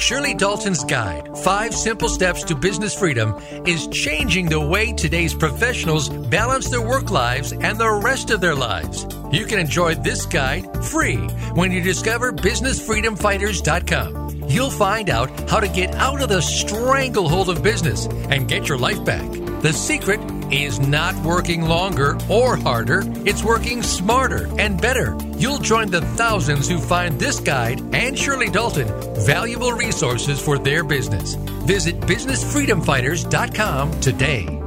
[0.00, 6.08] Shirley Dalton's guide, Five Simple Steps to Business Freedom, is changing the way today's professionals
[6.08, 9.06] balance their work lives and the rest of their lives.
[9.30, 11.18] You can enjoy this guide free
[11.54, 14.44] when you discover BusinessFreedomFighters.com.
[14.48, 18.78] You'll find out how to get out of the stranglehold of business and get your
[18.78, 19.30] life back.
[19.60, 20.18] The secret
[20.52, 25.16] is not working longer or harder, it's working smarter and better.
[25.36, 28.88] You'll join the thousands who find this guide and Shirley Dalton
[29.24, 31.34] valuable resources for their business.
[31.66, 34.59] Visit BusinessFreedomFighters.com today.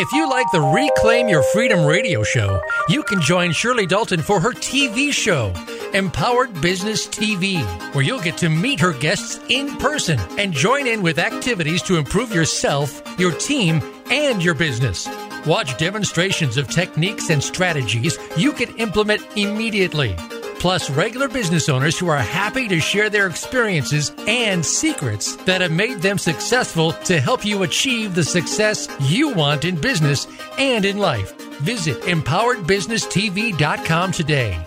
[0.00, 4.40] If you like the Reclaim Your Freedom radio show, you can join Shirley Dalton for
[4.40, 5.52] her TV show,
[5.92, 7.62] Empowered Business TV,
[7.94, 11.98] where you'll get to meet her guests in person and join in with activities to
[11.98, 15.06] improve yourself, your team, and your business.
[15.44, 20.16] Watch demonstrations of techniques and strategies you can implement immediately
[20.60, 25.72] plus regular business owners who are happy to share their experiences and secrets that have
[25.72, 30.98] made them successful to help you achieve the success you want in business and in
[30.98, 31.36] life.
[31.60, 34.64] Visit empoweredbusinesstv.com today.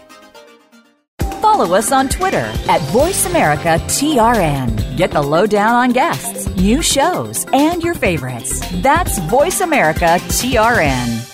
[1.42, 4.98] Follow us on Twitter at VoiceAmericaTRN.
[4.98, 8.62] Get the lowdown on guests, new shows, and your favorites.
[8.82, 11.33] That's VoiceAmericaTRN.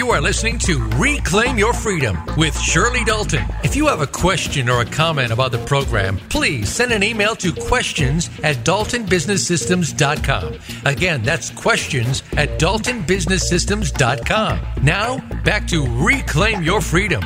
[0.00, 3.44] You are listening to Reclaim Your Freedom with Shirley Dalton.
[3.62, 7.36] If you have a question or a comment about the program, please send an email
[7.36, 10.58] to questions at daltonbusinesssystems.com.
[10.86, 14.60] Again, that's questions at daltonbusinesssystems.com.
[14.82, 17.22] Now, back to Reclaim Your Freedom.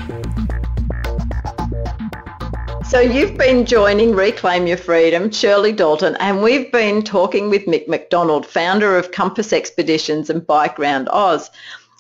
[2.89, 7.87] So you've been joining Reclaim Your Freedom, Shirley Dalton, and we've been talking with Mick
[7.87, 11.53] McDonald, founder of Compass Expeditions and Bike Round Oz.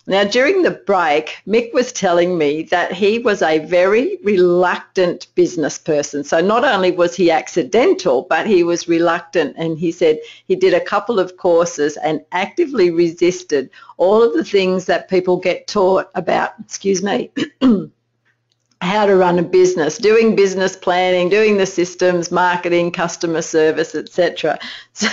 [0.06, 5.78] Now, during the break, Mick was telling me that he was a very reluctant business
[5.78, 6.24] person.
[6.24, 9.56] So not only was he accidental, but he was reluctant.
[9.56, 14.44] And he said he did a couple of courses and actively resisted all of the
[14.44, 17.30] things that people get taught about, excuse me,
[18.84, 24.58] how to run a business, doing business planning, doing the systems, marketing, customer service, etc.
[24.96, 25.08] So,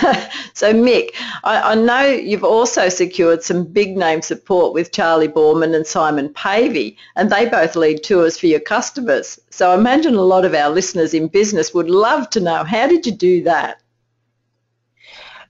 [0.54, 1.10] so Mick,
[1.42, 6.32] I, I, know you've also secured some big name support with Charlie Boorman and Simon
[6.34, 9.40] Pavey, and they both lead tours for your customers.
[9.50, 12.86] So I imagine a lot of our listeners in business would love to know how
[12.86, 13.81] did you do that?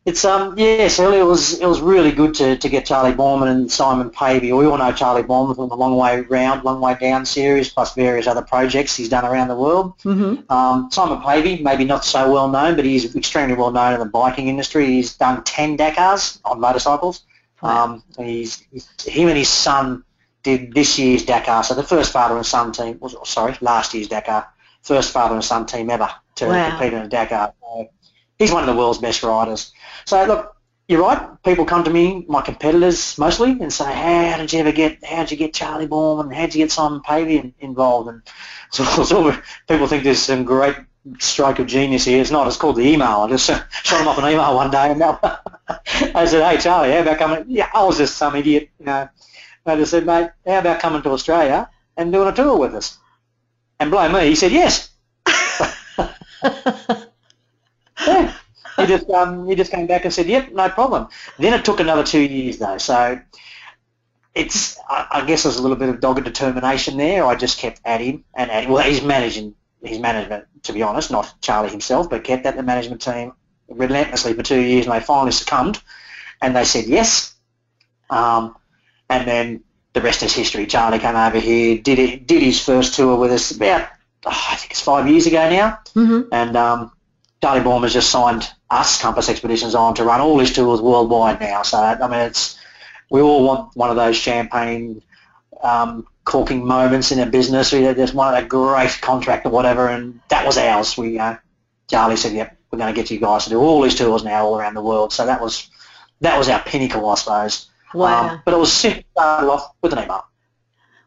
[0.04, 3.48] It's um yes, really it was it was really good to, to get Charlie Boorman
[3.48, 4.52] and Simon Pavey.
[4.52, 7.94] We all know Charlie Boorman from the Long Way Round, Long Way Down series, plus
[7.94, 9.96] various other projects he's done around the world.
[9.98, 10.52] Mm-hmm.
[10.52, 14.06] Um, Simon Pavey, maybe not so well known, but he's extremely well known in the
[14.06, 14.86] biking industry.
[14.86, 17.24] He's done ten Dakars on motorcycles.
[17.62, 17.84] Wow.
[17.84, 20.02] Um, he's, he's him and his son
[20.42, 21.62] did this year's Dakar.
[21.62, 24.48] So the first father and son team was sorry last year's Dakar,
[24.82, 26.70] first father and son team ever to wow.
[26.70, 27.54] compete in a Dakar.
[27.60, 27.88] So
[28.42, 29.72] he's one of the world's best riders.
[30.04, 30.56] So look,
[30.88, 31.42] you're right.
[31.44, 35.04] People come to me, my competitors mostly, and say, "How did you ever get?
[35.04, 36.34] How did you get Charlie Boorman?
[36.34, 38.22] How did you get Simon Pavey involved?" And
[38.72, 39.32] so, so
[39.68, 40.76] people think there's some great
[41.18, 42.20] stroke of genius here.
[42.20, 42.46] It's not.
[42.46, 43.22] It's called the email.
[43.24, 43.46] I just
[43.84, 47.44] shot him off an email one day, and I said, "Hey Charlie, how about coming?"
[47.48, 49.08] Yeah, I was just some idiot, you know.
[49.64, 52.98] I just said, "Mate, how about coming to Australia and doing a tour with us?"
[53.78, 54.90] And blow me, he said yes.
[58.06, 58.34] Yeah
[58.76, 61.80] he just um, he just came back and said, "Yep, no problem." Then it took
[61.80, 63.20] another two years though, so
[64.34, 67.24] it's I, I guess there's a little bit of dogged determination there.
[67.24, 68.70] I just kept at him and at him.
[68.72, 72.62] Well, he's managing his management, to be honest, not Charlie himself, but kept at the
[72.62, 73.32] management team
[73.68, 75.80] relentlessly for two years, and they finally succumbed,
[76.40, 77.34] and they said yes.
[78.10, 78.56] Um,
[79.08, 80.66] and then the rest is history.
[80.66, 83.88] Charlie came over here, did it, did his first tour with us about
[84.24, 86.28] oh, I think it's five years ago now, mm-hmm.
[86.32, 86.92] and um,
[87.42, 91.40] Charlie Boorman has just signed us, Compass Expeditions, on to run all his tours worldwide
[91.40, 91.62] now.
[91.62, 92.56] So, I mean, it's
[93.10, 95.02] we all want one of those champagne
[95.62, 97.72] um, corking moments in a business.
[97.72, 100.96] We just one of a great contract or whatever, and that was ours.
[100.96, 101.36] We uh,
[101.88, 104.46] Charlie said, "Yep, we're going to get you guys to do all these tours now
[104.46, 105.68] all around the world." So that was
[106.20, 107.68] that was our pinnacle, I suppose.
[107.92, 108.28] Wow!
[108.28, 110.24] Um, but it was simply started off with an email.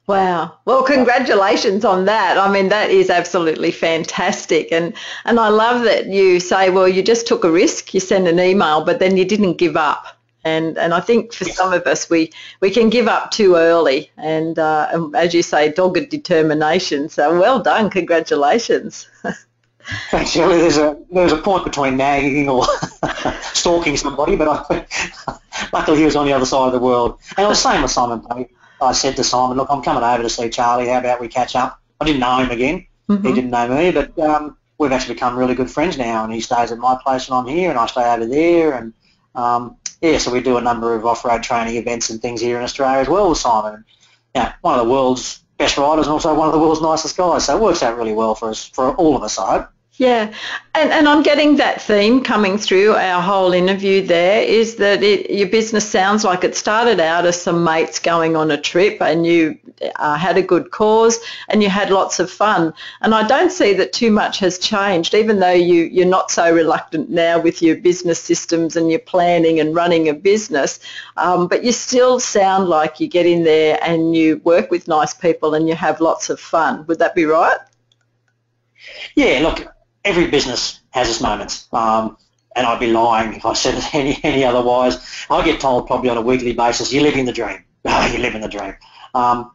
[0.08, 0.60] Wow.
[0.66, 2.38] Well, congratulations on that.
[2.38, 4.72] I mean, that is absolutely fantastic.
[4.72, 4.94] And,
[5.26, 8.40] and I love that you say, well, you just took a risk, you sent an
[8.40, 10.06] email, but then you didn't give up.
[10.44, 14.12] And, and I think for some of us, we, we can give up too early.
[14.18, 17.10] And, uh, and as you say, dogged determination.
[17.10, 17.90] So well done.
[17.90, 19.10] Congratulations.
[20.10, 20.58] Thanks, Shirley.
[20.58, 22.66] There's a there's a point between nagging or
[23.54, 25.38] stalking somebody, but I,
[25.74, 27.20] luckily he was on the other side of the world.
[27.38, 28.55] And I was same with Simon Pavey.
[28.82, 30.88] I said to Simon, look, I'm coming over to see Charlie.
[30.88, 31.82] How about we catch up?
[32.00, 32.88] I didn't know him again.
[33.10, 33.28] Mm-hmm.
[33.28, 36.24] He didn't know me, but um, we've actually become really good friends now.
[36.24, 38.74] And he stays at my place and I'm here, and I stay over there.
[38.74, 38.94] And
[39.34, 42.64] um, yeah, so we do a number of off-road training events and things here in
[42.64, 43.86] Australia as well with Simon.
[44.34, 47.46] Yeah, one of the world's best riders and also one of the world's nicest guys.
[47.46, 49.70] So it works out really well for us, for all of us, I hope.
[49.98, 50.34] Yeah,
[50.74, 55.30] and, and I'm getting that theme coming through our whole interview there is that it,
[55.30, 59.26] your business sounds like it started out as some mates going on a trip and
[59.26, 59.58] you
[59.96, 62.74] uh, had a good cause and you had lots of fun.
[63.00, 66.54] And I don't see that too much has changed, even though you, you're not so
[66.54, 70.82] reluctant now with your business systems and your planning and running a business,
[71.16, 75.14] um, but you still sound like you get in there and you work with nice
[75.14, 76.86] people and you have lots of fun.
[76.88, 77.60] Would that be right?
[79.16, 79.75] Yeah, look,
[80.06, 81.68] every business has its moments.
[81.74, 82.18] Um,
[82.56, 85.26] and I'd be lying if I said any, any otherwise.
[85.30, 87.64] I get told probably on a weekly basis, you're living the dream.
[87.86, 88.74] You're living the dream.
[89.14, 89.52] Um,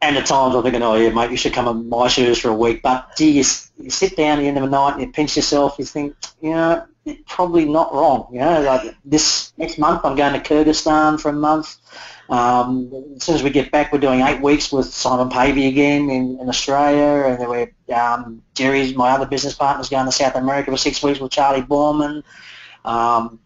[0.00, 2.48] and at times I'm thinking, oh yeah, mate, you should come in my shoes for
[2.48, 2.82] a week.
[2.82, 3.44] But gee, you,
[3.78, 6.16] you sit down at the end of the night and you pinch yourself, you think,
[6.40, 6.84] you know,
[7.26, 8.28] probably not wrong.
[8.32, 11.76] You know, like this next month I'm going to Kyrgyzstan for a month.
[12.28, 16.08] Um, as soon as we get back, we're doing eight weeks with Simon Pavey again
[16.08, 20.36] in, in Australia, and then we're um, Jerry's my other business partner's going to South
[20.36, 22.22] America for six weeks with Charlie Boorman.
[22.84, 23.38] Um,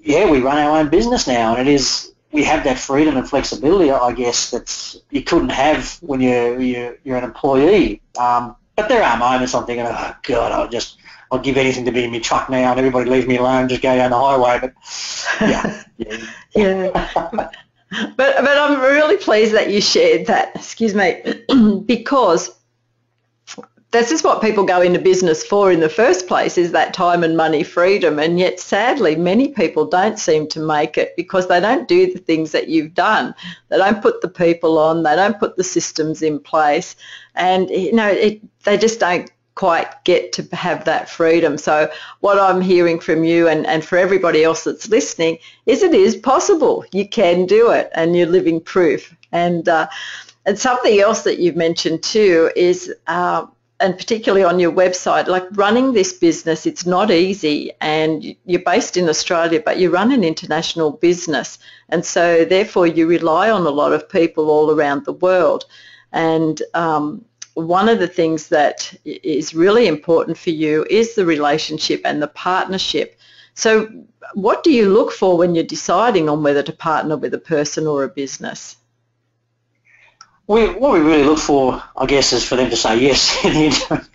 [0.00, 3.28] yeah, we run our own business now, and it is we have that freedom and
[3.28, 8.02] flexibility, I guess, that you couldn't have when you're you're, you're an employee.
[8.18, 10.98] Um, but there are moments I'm thinking, oh God, I'll just
[11.34, 13.82] I'll give anything to be in my truck now, and everybody leave me alone, just
[13.82, 14.60] go down the highway.
[14.60, 14.72] But
[15.40, 16.26] yeah, yeah.
[16.54, 17.48] yeah
[18.16, 20.54] but but I'm really pleased that you shared that.
[20.54, 21.22] Excuse me,
[21.86, 22.50] because
[23.90, 27.22] this is what people go into business for in the first place is that time
[27.22, 31.60] and money freedom and yet sadly many people don't seem to make it because they
[31.60, 33.32] don't do the things that you've done
[33.68, 36.96] they don't put the people on they don't put the systems in place
[37.36, 41.56] and you know it, they just don't quite get to have that freedom.
[41.56, 41.90] So
[42.20, 46.16] what I'm hearing from you and, and for everybody else that's listening is it is
[46.16, 46.84] possible.
[46.92, 49.14] You can do it and you're living proof.
[49.30, 49.88] And uh,
[50.46, 53.46] and something else that you've mentioned too is, uh,
[53.80, 57.72] and particularly on your website, like running this business, it's not easy.
[57.80, 61.58] And you're based in Australia, but you run an international business.
[61.88, 65.64] And so therefore you rely on a lot of people all around the world.
[66.12, 67.24] And um,
[67.54, 72.28] one of the things that is really important for you is the relationship and the
[72.28, 73.18] partnership.
[73.54, 73.88] So
[74.34, 77.86] what do you look for when you're deciding on whether to partner with a person
[77.86, 78.76] or a business?
[80.46, 83.30] We, what we really look for, I guess, is for them to say yes.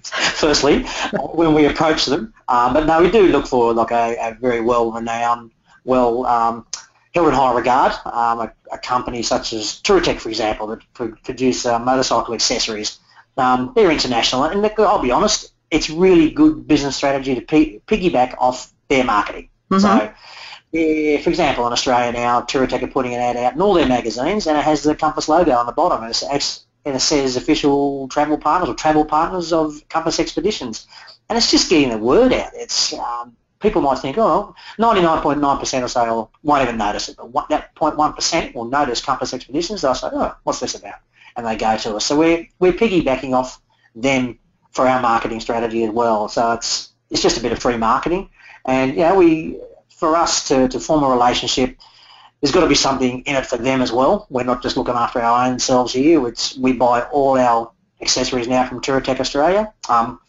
[0.35, 0.83] firstly,
[1.13, 4.61] when we approach them, um, but no, we do look for like a, a very
[4.61, 5.51] well-renowned,
[5.85, 6.67] well um,
[7.15, 10.81] held in high regard, um, a, a, company such as Touratech, for example, that
[11.23, 12.99] produce uh, motorcycle accessories.
[13.37, 18.71] Um, they're international, and I'll be honest, it's really good business strategy to piggyback off
[18.87, 19.49] their marketing.
[19.71, 19.81] Mm-hmm.
[19.81, 20.13] So
[20.71, 23.87] yeah, for example, in Australia now, Touratech are putting an ad out in all their
[23.87, 27.35] magazines, and it has the Compass logo on the bottom, and, it's, and it says
[27.35, 30.87] official travel partners or travel partners of Compass Expeditions,
[31.27, 32.51] and it's just getting the word out.
[32.53, 37.75] It's um, people might think, oh, 99.9% or so won't even notice it, but that
[37.75, 39.81] 0.1% will notice Compass Expeditions.
[39.81, 40.99] They'll say, oh, what's this about?
[41.35, 42.05] And they go to us.
[42.05, 43.61] So we're we're piggybacking off
[43.95, 44.39] them
[44.71, 46.27] for our marketing strategy as well.
[46.29, 48.29] So it's it's just a bit of free marketing,
[48.65, 49.59] and yeah, we
[49.99, 51.77] for us to, to form a relationship,
[52.39, 54.25] there's got to be something in it for them as well.
[54.29, 56.25] We're not just looking after our own selves here.
[56.27, 57.71] It's, we buy all our
[58.01, 59.73] accessories now from Touratech Australia.
[59.89, 60.21] Um,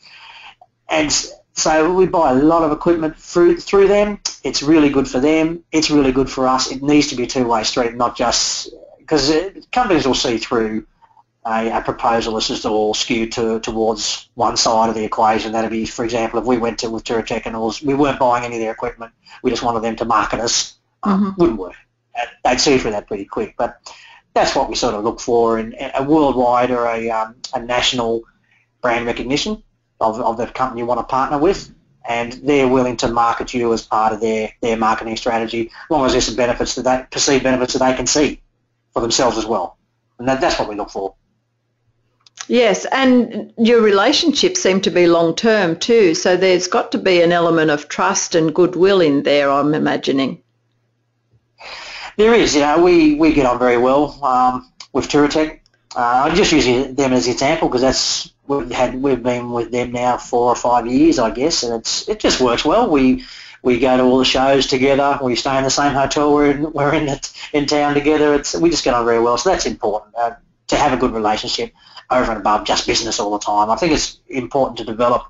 [0.88, 1.12] and
[1.53, 4.18] so we buy a lot of equipment through, through them.
[4.42, 5.62] It's really good for them.
[5.70, 6.72] It's really good for us.
[6.72, 8.70] It needs to be a two-way street, not just
[9.11, 10.86] because companies will see through
[11.44, 15.50] a, a, proposal that's just all skewed to, towards one side of the equation.
[15.50, 18.56] That'd be, for example, if we went to with Touratech and we weren't buying any
[18.56, 21.40] of their equipment, we just wanted them to market us, um, mm-hmm.
[21.40, 21.74] wouldn't work.
[22.44, 23.56] They'd see through that pretty quick.
[23.58, 23.80] But
[24.32, 27.61] that's what we sort of look for in, in a worldwide or a, um, a
[27.61, 28.22] national
[28.80, 29.61] brand recognition
[30.00, 31.74] of, of the company you want to partner with.
[32.08, 36.06] And they're willing to market you as part of their, their marketing strategy, as long
[36.06, 38.40] as there's some benefits that they, perceived benefits that they can see
[38.93, 39.78] for themselves as well.
[40.18, 41.14] And that, that's what we look for.
[42.49, 47.22] Yes, and your relationships seem to be long term too, so there's got to be
[47.22, 50.43] an element of trust and goodwill in there, I'm imagining.
[52.16, 55.61] There is, you know, we, we get on very well um, with Touratech.
[55.95, 59.70] Uh, I'm just using them as an example because that's we've had we've been with
[59.70, 62.91] them now four or five years, I guess, and it's it just works well.
[62.91, 63.24] We
[63.62, 65.18] we go to all the shows together.
[65.22, 66.32] We stay in the same hotel.
[66.32, 68.34] We're in, we're in it, in town together.
[68.34, 70.36] It's we just get on very well, so that's important uh,
[70.68, 71.72] to have a good relationship
[72.11, 73.70] over and above just business all the time.
[73.70, 75.24] I think it's important to develop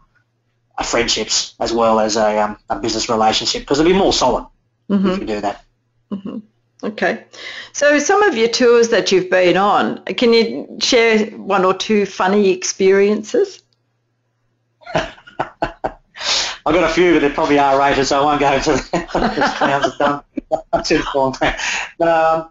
[0.79, 4.47] a friendships as well as a, um, a business relationship because it'll be more solid
[4.89, 5.09] mm-hmm.
[5.09, 5.65] if you do that.
[6.11, 6.39] Mm-hmm.
[6.83, 7.25] Okay.
[7.73, 12.07] So some of your tours that you've been on, can you share one or two
[12.07, 13.63] funny experiences?
[16.71, 18.71] I've got a few, but they're probably are rated, so I won't go into
[19.99, 20.23] them.
[21.99, 22.51] but, um,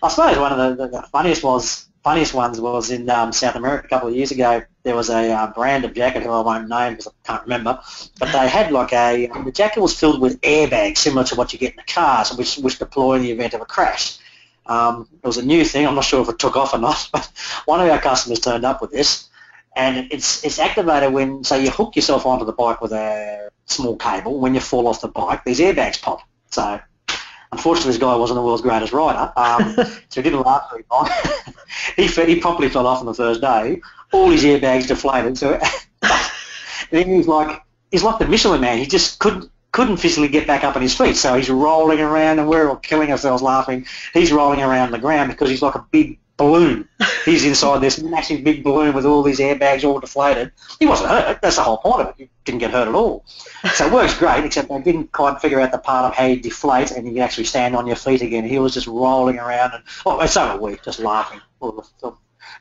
[0.00, 3.86] I suppose one of the, the funniest was funniest ones was in um, South America
[3.86, 4.62] a couple of years ago.
[4.84, 7.80] There was a uh, brand of jacket who I won't name because I can't remember,
[8.20, 11.58] but they had like a the jacket was filled with airbags similar to what you
[11.58, 14.18] get in the cars, which which deploy in the event of a crash.
[14.66, 15.88] Um, it was a new thing.
[15.88, 17.28] I'm not sure if it took off or not, but
[17.64, 19.28] one of our customers turned up with this,
[19.74, 23.96] and it's it's activated when so you hook yourself onto the bike with a small
[23.96, 24.38] cable.
[24.38, 26.22] When you fall off the bike, these airbags pop.
[26.50, 26.80] So
[27.52, 29.74] Unfortunately, this guy wasn't the world's greatest rider, um,
[30.08, 31.08] so he didn't last very long.
[31.96, 33.80] he, he properly fell off on the first day.
[34.12, 35.38] All his airbags deflated.
[35.38, 35.58] So
[36.90, 38.78] then he's like, he's like the Michelin man.
[38.78, 41.16] He just couldn't couldn't physically get back up on his feet.
[41.16, 43.86] So he's rolling around, and we're all killing ourselves laughing.
[44.12, 46.88] He's rolling around the ground because he's like a big balloon.
[47.24, 50.52] He's inside this massive big balloon with all these airbags all deflated.
[50.78, 51.40] He wasn't hurt.
[51.42, 52.14] That's the whole point of it.
[52.18, 53.24] He didn't get hurt at all.
[53.74, 56.40] So it works great, except they didn't quite figure out the part of how you
[56.40, 58.44] deflate and you can actually stand on your feet again.
[58.44, 61.40] He was just rolling around, and oh, so were we, just laughing.
[61.60, 62.12] The, the,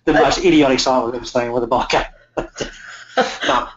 [0.06, 2.08] the most idiotic sight we've ever seen with a biker.
[3.48, 3.68] no,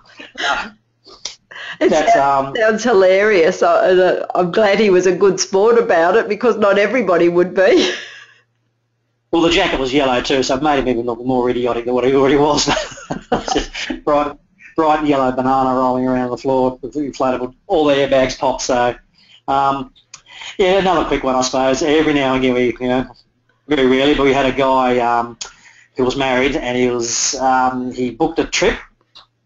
[1.80, 3.62] It That's, sounds, um, sounds hilarious.
[3.62, 7.92] I, I'm glad he was a good sport about it because not everybody would be.
[9.30, 11.94] Well, the jacket was yellow too, so it made him even look more idiotic than
[11.94, 12.66] what he already was.
[14.04, 14.38] bright,
[14.74, 18.62] bright yellow banana rolling around the floor, inflatable, all the airbags popped.
[18.62, 18.94] So,
[19.46, 19.92] um,
[20.56, 21.82] yeah, another quick one, I suppose.
[21.82, 23.06] Every now and again, we, you know,
[23.66, 25.38] very rarely, but we had a guy um,
[25.96, 28.78] who was married, and he was um, he booked a trip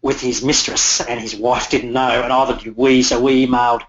[0.01, 3.03] with his mistress, and his wife didn't know, and either did we.
[3.03, 3.81] So we emailed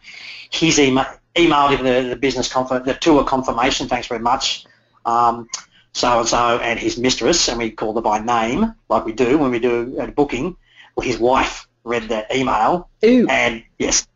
[0.50, 3.86] his email, emailed him the, the business conf- the tour confirmation.
[3.86, 4.64] Thanks very much.
[5.04, 5.48] Um,
[5.94, 9.60] so-and-so and his mistress, and we called her by name, like we do when we
[9.60, 10.56] do a booking.
[10.94, 13.26] Well, his wife read that email, Ooh.
[13.28, 14.06] and yes,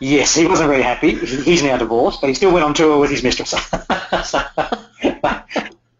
[0.00, 1.14] yes, he wasn't very happy.
[1.14, 3.50] He's now divorced, but he still went on tour with his mistress.
[4.24, 4.42] so,
[5.22, 5.48] but,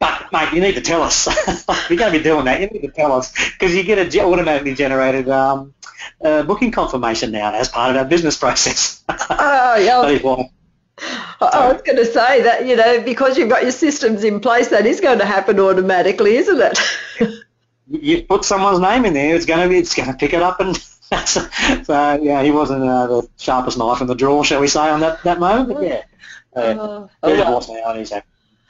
[0.01, 1.27] but, mate, you need to tell us.
[1.89, 4.21] you're going to be doing that, you need to tell us, because you get a
[4.21, 5.75] automatically generated um,
[6.25, 9.05] uh, booking confirmation now as part of our business process.
[9.09, 10.49] Oh, yeah.
[10.99, 11.69] That is why.
[11.69, 14.69] I was going to say that, you know, because you've got your systems in place,
[14.69, 16.79] that is going to happen automatically, isn't it?
[17.89, 20.43] you put someone's name in there, it's going to be, it's going to pick it
[20.43, 20.77] up, and
[21.27, 21.49] so
[22.23, 25.23] yeah, he wasn't uh, the sharpest knife in the drawer, shall we say, on that
[25.25, 25.75] that moment.
[25.75, 26.03] But yeah,
[26.55, 27.65] uh, Oh, they're well.
[27.69, 28.27] now, and he's happy.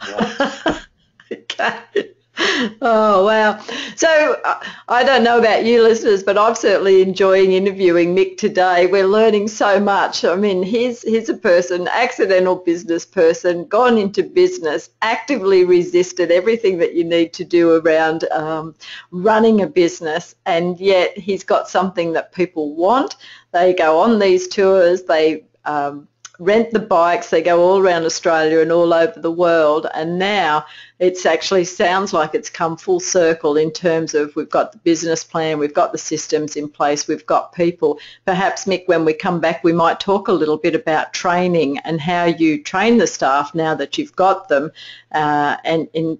[0.08, 0.78] Yeah.
[1.32, 2.10] okay.
[2.80, 3.60] Oh, wow.
[3.96, 8.86] So uh, I don't know about you listeners, but I'm certainly enjoying interviewing Mick today.
[8.86, 10.24] We're learning so much.
[10.24, 16.78] I mean, he's, he's a person, accidental business person, gone into business, actively resisted everything
[16.78, 18.74] that you need to do around um,
[19.10, 23.16] running a business, and yet he's got something that people want.
[23.52, 26.08] They go on these tours, they um,
[26.42, 27.30] rent the bikes.
[27.30, 29.86] They go all around Australia and all over the world.
[29.94, 30.66] And now
[30.98, 35.22] it's actually sounds like it's come full circle in terms of we've got the business
[35.22, 38.00] plan, we've got the systems in place, we've got people.
[38.26, 42.00] Perhaps, Mick, when we come back, we might talk a little bit about training and
[42.00, 44.72] how you train the staff now that you've got them
[45.12, 46.18] uh, and in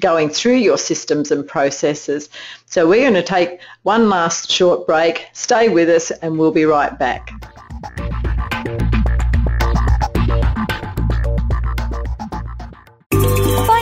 [0.00, 2.30] going through your systems and processes.
[2.64, 5.28] So we're going to take one last short break.
[5.34, 7.30] Stay with us and we'll be right back.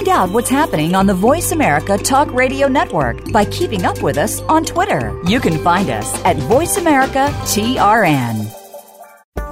[0.01, 4.17] Find out what's happening on the Voice America Talk Radio Network by keeping up with
[4.17, 5.15] us on Twitter.
[5.27, 8.51] You can find us at Voice America TRN.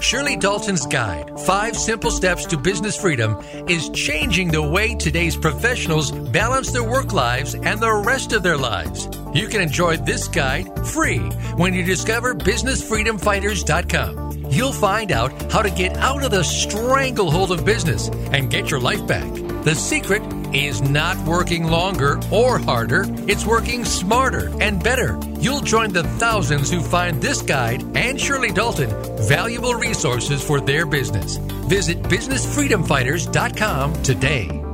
[0.01, 3.37] Shirley Dalton's guide, Five Simple Steps to Business Freedom,
[3.69, 8.57] is changing the way today's professionals balance their work lives and the rest of their
[8.57, 9.07] lives.
[9.35, 11.19] You can enjoy this guide free
[11.57, 14.47] when you discover BusinessFreedomFighters.com.
[14.51, 18.81] You'll find out how to get out of the stranglehold of business and get your
[18.81, 19.31] life back.
[19.65, 20.23] The secret
[20.55, 25.19] is not working longer or harder, it's working smarter and better.
[25.41, 28.91] You'll join the thousands who find this guide and Shirley Dalton
[29.27, 31.37] valuable resources for their business.
[31.69, 34.68] Visit BusinessFreedomFighters.com today.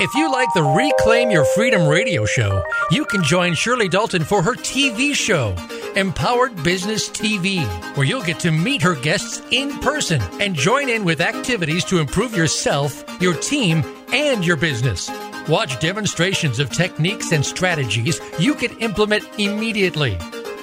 [0.00, 4.40] If you like the Reclaim Your Freedom radio show, you can join Shirley Dalton for
[4.44, 5.56] her TV show,
[5.96, 11.04] Empowered Business TV, where you'll get to meet her guests in person and join in
[11.04, 13.82] with activities to improve yourself, your team,
[14.12, 15.10] and your business.
[15.48, 20.16] Watch demonstrations of techniques and strategies you can implement immediately.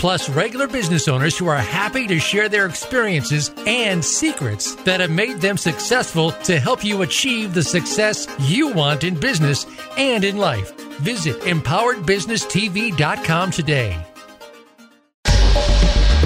[0.06, 5.10] Plus, regular business owners who are happy to share their experiences and secrets that have
[5.10, 9.66] made them successful to help you achieve the success you want in business
[9.98, 10.76] and in life.
[11.00, 13.98] Visit empoweredbusinesstv.com today.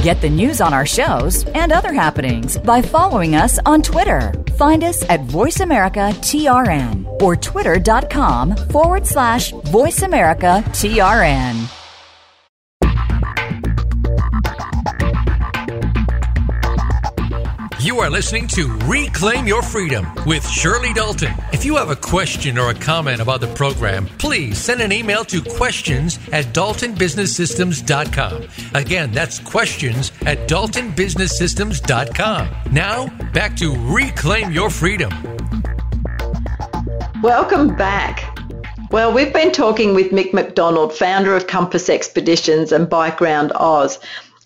[0.03, 4.33] Get the news on our shows and other happenings by following us on Twitter.
[4.57, 10.01] Find us at VoiceAmericaTRN or twitter.com forward slash Voice
[17.99, 21.33] You are listening to Reclaim Your Freedom with Shirley Dalton.
[21.51, 25.25] If you have a question or a comment about the program, please send an email
[25.25, 28.47] to questions at daltonbusinesssystems.com.
[28.73, 32.49] Again, that's questions at daltonbusinesssystems.com.
[32.71, 35.11] Now, back to Reclaim Your Freedom.
[37.21, 38.23] Welcome back.
[38.91, 43.99] Well, we've been talking with Mick McDonald, founder of Compass Expeditions and Bike Round Oz.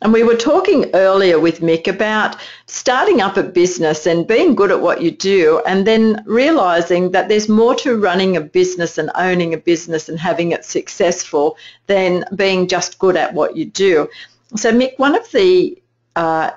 [0.04, 2.36] And we were talking earlier with Mick about
[2.68, 7.30] starting up a business and being good at what you do and then realizing that
[7.30, 11.56] there's more to running a business and owning a business and having it successful
[11.88, 14.10] than being just good at what you do.
[14.58, 15.82] So Mick, one of the
[16.18, 16.52] uh,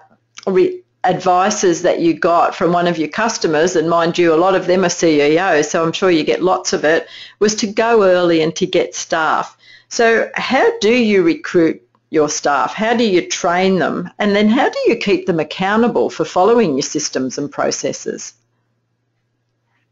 [0.49, 4.57] re- advices that you got from one of your customers, and mind you, a lot
[4.57, 7.07] of them are CEOs, so I'm sure you get lots of it,
[7.39, 9.57] was to go early and to get staff.
[9.89, 12.73] So how do you recruit your staff?
[12.75, 14.11] How do you train them?
[14.19, 18.35] And then how do you keep them accountable for following your systems and processes?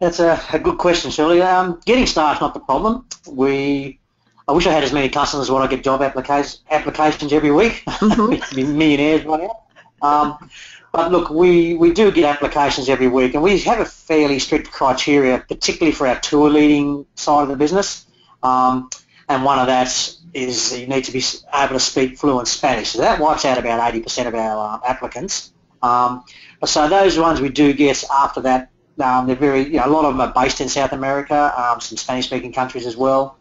[0.00, 1.40] That's a, a good question, Shirley.
[1.42, 3.06] Um, getting staff not the problem.
[3.26, 3.98] We,
[4.46, 7.82] I wish I had as many customers what I get job applications applications every week.
[8.04, 8.54] Mhm.
[8.54, 9.60] Be millionaires right now.
[10.02, 10.50] Um,
[10.92, 14.70] but look, we, we do get applications every week, and we have a fairly strict
[14.70, 18.06] criteria, particularly for our tour leading side of the business.
[18.42, 18.90] Um,
[19.28, 19.88] and one of that
[20.34, 21.22] is you need to be
[21.54, 22.90] able to speak fluent Spanish.
[22.90, 25.52] So that wipes out about 80% of our uh, applicants.
[25.82, 26.24] Um,
[26.64, 28.70] so those ones we do get after that
[29.00, 31.80] Um, they're very, you know, a lot of them are based in South America, um,
[31.80, 33.36] some Spanish-speaking countries as well.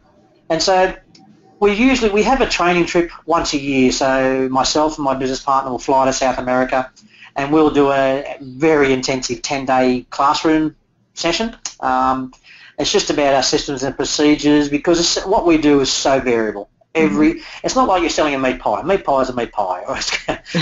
[0.49, 0.95] And so
[1.59, 3.91] we usually we have a training trip once a year.
[3.91, 6.91] So myself and my business partner will fly to South America,
[7.35, 10.75] and we'll do a very intensive 10-day classroom
[11.13, 11.55] session.
[11.79, 12.33] Um,
[12.79, 16.69] it's just about our systems and procedures because what we do is so variable.
[16.95, 17.65] Every mm-hmm.
[17.65, 18.83] it's not like you're selling a meat pie.
[18.83, 19.97] Meat pie is a meat pie, or,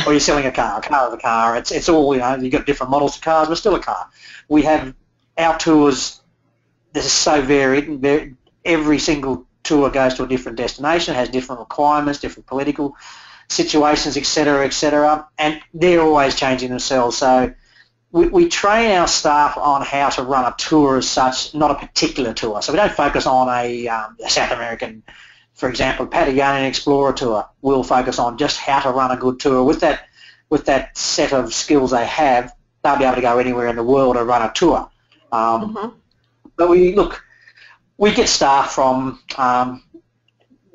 [0.07, 0.79] or you're selling a car.
[0.79, 1.57] A car is a car.
[1.57, 2.35] It's it's all you know.
[2.35, 4.09] You've got different models of cars, but still a car.
[4.47, 4.93] We have
[5.37, 6.21] our tours.
[6.93, 8.35] This is so varied.
[8.63, 12.95] Every single tour goes to a different destination, has different requirements, different political
[13.49, 17.17] situations, etc., etc., and they're always changing themselves.
[17.17, 17.53] So
[18.11, 21.75] we, we train our staff on how to run a tour as such, not a
[21.75, 22.61] particular tour.
[22.61, 25.03] So we don't focus on a, um, a South American,
[25.61, 27.47] for example, Patagonian Explorer tour.
[27.61, 29.63] We'll focus on just how to run a good tour.
[29.63, 30.07] With that,
[30.49, 32.51] with that set of skills they have,
[32.83, 34.89] they'll be able to go anywhere in the world and run a tour.
[35.31, 35.89] Um, mm-hmm.
[36.57, 37.23] But we look,
[37.99, 39.83] we get staff from um,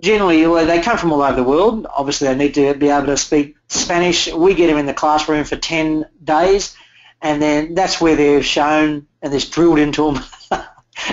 [0.00, 1.88] generally they come from all over the world.
[1.92, 4.32] Obviously, they need to be able to speak Spanish.
[4.32, 6.76] We get them in the classroom for ten days
[7.22, 10.22] and then that's where they're shown and it's drilled into them.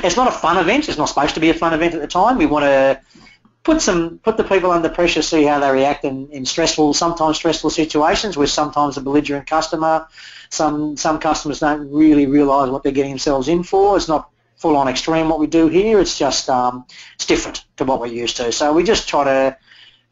[0.03, 0.89] it's not a fun event.
[0.89, 2.37] It's not supposed to be a fun event at the time.
[2.37, 3.01] We want to
[3.63, 7.37] put some put the people under pressure, see how they react in, in stressful, sometimes
[7.37, 10.07] stressful situations with sometimes a belligerent customer.
[10.49, 13.97] Some some customers don't really realise what they're getting themselves in for.
[13.97, 15.99] It's not full on extreme what we do here.
[15.99, 16.85] It's just um,
[17.15, 18.51] it's different to what we're used to.
[18.51, 19.57] So we just try to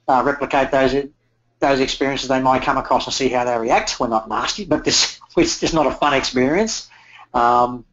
[0.07, 0.95] uh, replicate those
[1.59, 3.99] those experiences they might come across and see how they react.
[3.99, 6.89] We're not nasty, but this it's just not a fun experience.
[7.33, 7.85] Um,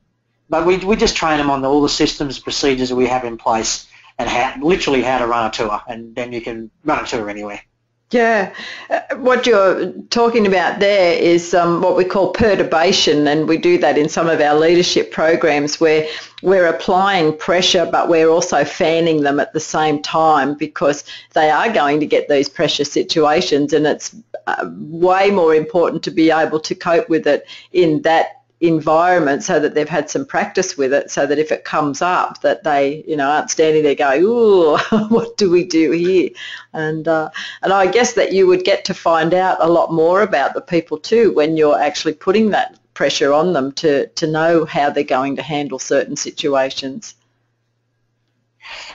[0.51, 3.25] but we, we just train them on the, all the systems, procedures that we have
[3.25, 3.87] in place
[4.19, 7.29] and how, literally how to run a tour, and then you can run a tour
[7.31, 7.63] anywhere.
[8.11, 8.55] Yeah,
[8.89, 13.77] uh, what you're talking about there is um, what we call perturbation, and we do
[13.79, 16.09] that in some of our leadership programs where
[16.43, 21.05] we're applying pressure, but we're also fanning them at the same time because
[21.35, 24.17] they are going to get these pressure situations, and it's
[24.47, 29.61] uh, way more important to be able to cope with it in that environment so
[29.61, 33.05] that they've had some practice with it so that if it comes up that they
[33.07, 34.77] you know aren't standing there going ooh
[35.09, 36.31] what do we do here?
[36.73, 37.31] And uh,
[37.63, 40.61] and I guess that you would get to find out a lot more about the
[40.61, 45.05] people too when you're actually putting that pressure on them to to know how they're
[45.05, 47.15] going to handle certain situations.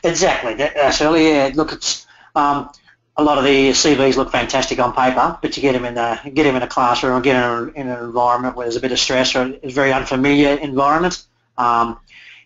[0.03, 0.55] Exactly.
[0.55, 2.05] That's really yeah look it's
[2.35, 2.69] um,
[3.15, 6.19] a lot of the CVs look fantastic on paper, but you get them in a
[6.33, 8.91] get them in a classroom or get them in an environment where there's a bit
[8.91, 11.23] of stress or a very unfamiliar environment.
[11.57, 11.99] Um,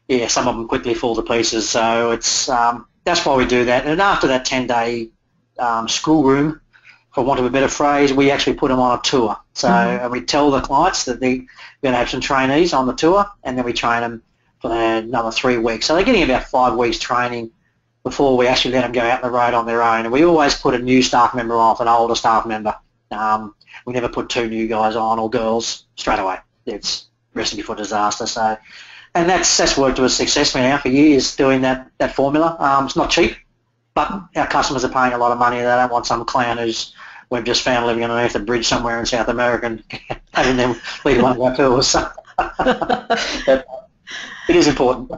[0.07, 1.69] yeah, some of them quickly fall to pieces.
[1.69, 3.85] So it's um, that's why we do that.
[3.85, 5.09] And after that 10-day
[5.59, 6.59] um, schoolroom,
[7.11, 9.37] for want of a better phrase, we actually put them on a tour.
[9.53, 10.03] So mm-hmm.
[10.03, 11.37] and we tell the clients that they're
[11.81, 14.21] going to have some trainees on the tour, and then we train them
[14.59, 15.85] for another three weeks.
[15.85, 17.51] So they're getting about five weeks training
[18.07, 20.01] before we actually let them go out on the road on their own.
[20.01, 22.75] And we always put a new staff member off, an older staff member.
[23.11, 23.53] Um,
[23.85, 26.37] we never put two new guys on or girls straight away.
[26.65, 28.25] It's recipe for disaster.
[28.25, 28.57] So,
[29.15, 32.55] and that's that's worked to a success now for years doing that that formula.
[32.59, 33.35] Um, it's not cheap,
[33.93, 35.57] but our customers are paying a lot of money.
[35.57, 36.93] They don't want some clown who's
[37.29, 39.83] we've just found living underneath a bridge somewhere in South America and
[40.33, 41.95] having them lead one of our tours.
[44.47, 45.11] it is important.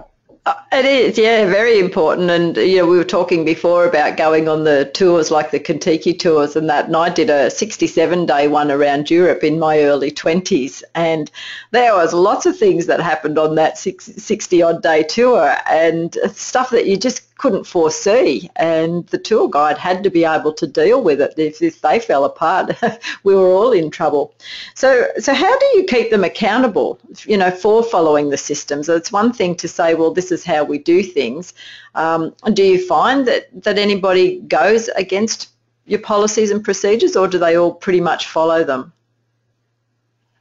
[0.49, 2.31] Uh, it is, yeah, very important.
[2.31, 6.17] And, you know, we were talking before about going on the tours like the Contiki
[6.17, 6.85] tours and that.
[6.85, 10.81] And I did a 67-day one around Europe in my early 20s.
[10.95, 11.29] And
[11.69, 16.87] there was lots of things that happened on that 60-odd day tour and stuff that
[16.87, 21.21] you just couldn't foresee and the tour guide had to be able to deal with
[21.21, 22.77] it if, if they fell apart.
[23.23, 24.33] We were all in trouble.
[24.75, 28.87] So so how do you keep them accountable you know for following the systems?
[28.87, 31.53] So it's one thing to say well this is how we do things.
[31.95, 35.49] Um, do you find that that anybody goes against
[35.85, 38.93] your policies and procedures or do they all pretty much follow them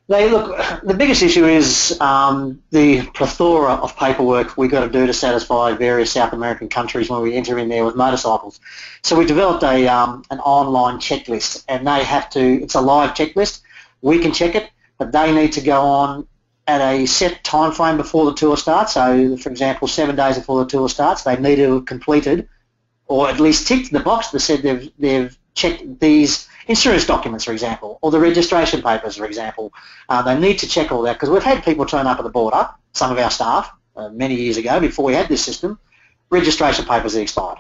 [0.09, 0.57] they look.
[0.83, 5.75] The biggest issue is um, the plethora of paperwork we've got to do to satisfy
[5.75, 8.59] various South American countries when we enter in there with motorcycles.
[9.03, 12.41] So we developed a um, an online checklist, and they have to.
[12.41, 13.61] It's a live checklist.
[14.01, 16.27] We can check it, but they need to go on
[16.67, 18.95] at a set time frame before the tour starts.
[18.95, 22.49] So, for example, seven days before the tour starts, they need to have completed,
[23.07, 27.53] or at least ticked the box that said they've they've checked these insurance documents, for
[27.53, 29.73] example, or the registration papers, for example.
[30.09, 32.31] Uh, they need to check all that because we've had people turn up at the
[32.31, 35.79] border, some of our staff, uh, many years ago before we had this system,
[36.31, 37.59] registration papers had expired.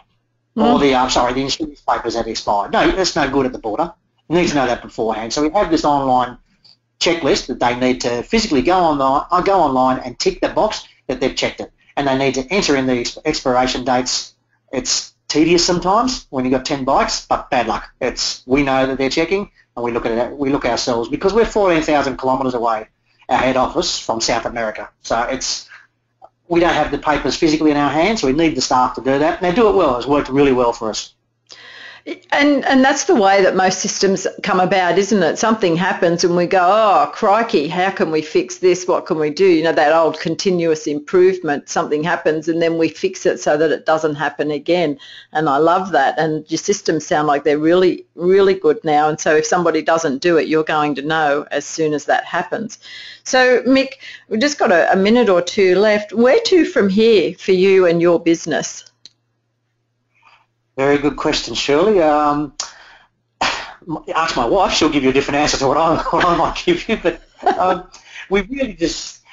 [0.56, 0.74] Mm.
[0.74, 2.72] Or the, uh, sorry, the insurance papers had expired.
[2.72, 3.92] No, that's no good at the border.
[4.28, 5.32] You need to know that beforehand.
[5.32, 6.38] So we have this online
[7.00, 10.86] checklist that they need to physically go online, uh, go online and tick the box
[11.06, 14.34] that they've checked it, and they need to enter in the expiration dates.
[14.72, 17.90] It's tedious sometimes when you've got 10 bikes, but bad luck.
[18.00, 20.36] It's we know that they're checking, and we look at it.
[20.36, 22.88] We look ourselves because we're 14,000 kilometres away,
[23.28, 24.90] our head office from South America.
[25.02, 25.68] So it's
[26.48, 28.22] we don't have the papers physically in our hands.
[28.22, 29.96] So we need the staff to do that, and they do it well.
[29.96, 31.14] It's worked really well for us.
[32.30, 35.38] And and that's the way that most systems come about, isn't it?
[35.38, 38.88] Something happens and we go, oh crikey, how can we fix this?
[38.88, 39.44] What can we do?
[39.44, 41.68] You know that old continuous improvement.
[41.68, 44.98] Something happens and then we fix it so that it doesn't happen again.
[45.32, 46.18] And I love that.
[46.18, 49.08] And your systems sound like they're really really good now.
[49.08, 52.24] And so if somebody doesn't do it, you're going to know as soon as that
[52.24, 52.78] happens.
[53.24, 53.94] So Mick,
[54.28, 56.14] we've just got a, a minute or two left.
[56.14, 58.87] Where to from here for you and your business?
[60.78, 62.00] Very good question, Shirley.
[62.00, 62.52] Um,
[64.14, 66.62] ask my wife; she'll give you a different answer to what I, what I might
[66.64, 66.96] give you.
[66.96, 67.20] But
[67.58, 67.90] um,
[68.30, 69.24] we really just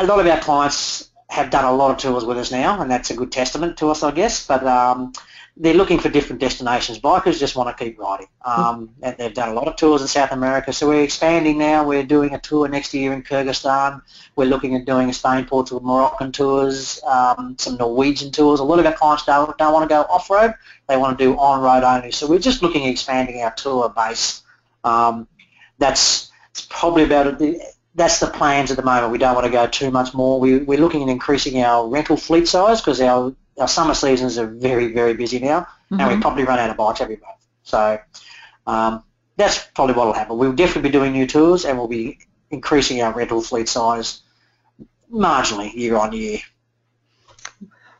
[0.00, 1.07] a lot of our clients
[1.38, 3.90] have done a lot of tours with us now, and that's a good testament to
[3.90, 4.46] us, I guess.
[4.46, 5.12] But um,
[5.56, 6.98] they're looking for different destinations.
[7.00, 8.28] Bikers just want to keep riding.
[8.44, 11.84] Um, and they've done a lot of tours in South America, so we're expanding now.
[11.84, 14.02] We're doing a tour next year in Kyrgyzstan.
[14.36, 18.60] We're looking at doing a Spain, Portugal, Moroccan tours, um, some Norwegian tours.
[18.60, 20.54] A lot of our clients don't, don't want to go off-road.
[20.88, 22.12] They want to do on-road only.
[22.12, 24.42] So we're just looking at expanding our tour base.
[24.84, 25.26] Um,
[25.78, 26.30] that's
[26.68, 27.62] probably about it.
[27.98, 29.10] That's the plans at the moment.
[29.12, 30.38] We don't want to go too much more.
[30.38, 34.46] We, we're looking at increasing our rental fleet size because our our summer seasons are
[34.46, 35.94] very, very busy now, mm-hmm.
[35.98, 36.22] and we mm-hmm.
[36.22, 37.44] probably run out of bikes every month.
[37.64, 37.98] So
[38.68, 39.02] um,
[39.36, 40.38] that's probably what will happen.
[40.38, 42.20] We'll definitely be doing new tours, and we'll be
[42.50, 44.20] increasing our rental fleet size
[45.12, 46.38] marginally year on year.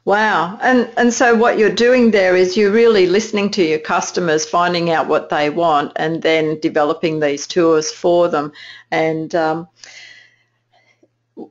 [0.09, 0.59] Wow.
[0.62, 4.88] And and so what you're doing there is you're really listening to your customers, finding
[4.88, 8.52] out what they want, and then developing these tours for them.
[8.90, 9.68] And um,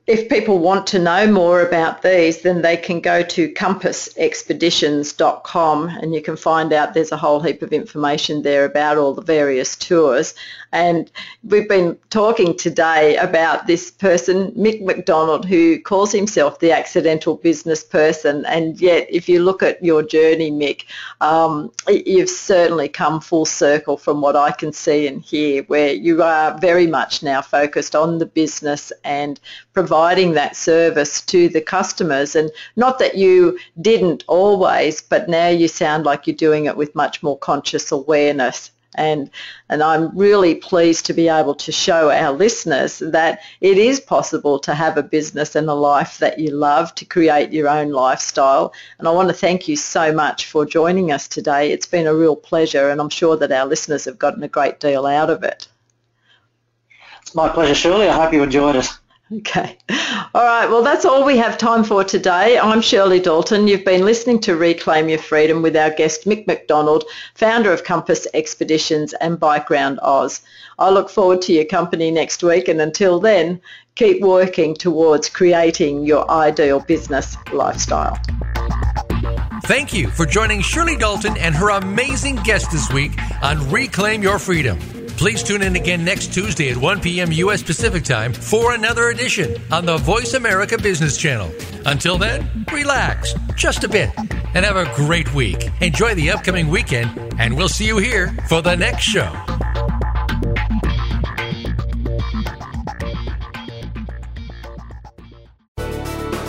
[0.07, 6.15] if people want to know more about these, then they can go to compassexpeditions.com and
[6.15, 9.75] you can find out there's a whole heap of information there about all the various
[9.75, 10.33] tours.
[10.71, 11.09] And
[11.43, 17.83] we've been talking today about this person, Mick McDonald, who calls himself the accidental business
[17.83, 18.45] person.
[18.45, 20.85] And yet, if you look at your journey, Mick,
[21.21, 26.21] um, you've certainly come full circle from what I can see and hear, where you
[26.21, 29.39] are very much now focused on the business and
[29.73, 32.35] providing that service to the customers.
[32.35, 36.93] And not that you didn't always, but now you sound like you're doing it with
[36.95, 39.29] much more conscious awareness and
[39.69, 44.59] and I'm really pleased to be able to show our listeners that it is possible
[44.59, 48.73] to have a business and a life that you love to create your own lifestyle.
[48.99, 51.71] And I want to thank you so much for joining us today.
[51.71, 54.79] It's been a real pleasure and I'm sure that our listeners have gotten a great
[54.79, 55.67] deal out of it.
[57.21, 58.07] It's my pleasure Shirley.
[58.07, 58.89] I hope you enjoyed it
[59.29, 59.77] Okay.
[60.33, 60.69] All right.
[60.69, 62.57] Well, that's all we have time for today.
[62.57, 63.67] I'm Shirley Dalton.
[63.67, 67.03] You've been listening to Reclaim Your Freedom with our guest Mick McDonald,
[67.35, 70.41] founder of Compass Expeditions and Bike Round Oz.
[70.79, 73.59] I look forward to your company next week and until then,
[73.95, 78.17] keep working towards creating your ideal business lifestyle.
[79.65, 83.11] Thank you for joining Shirley Dalton and her amazing guest this week
[83.41, 84.79] on Reclaim Your Freedom.
[85.17, 87.31] Please tune in again next Tuesday at 1 p.m.
[87.31, 87.63] U.S.
[87.63, 91.51] Pacific Time for another edition on the Voice America Business Channel.
[91.87, 95.69] Until then, relax just a bit and have a great week.
[95.81, 99.27] Enjoy the upcoming weekend, and we'll see you here for the next show.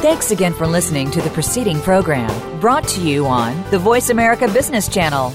[0.00, 4.46] Thanks again for listening to the preceding program brought to you on the Voice America
[4.46, 5.34] Business Channel.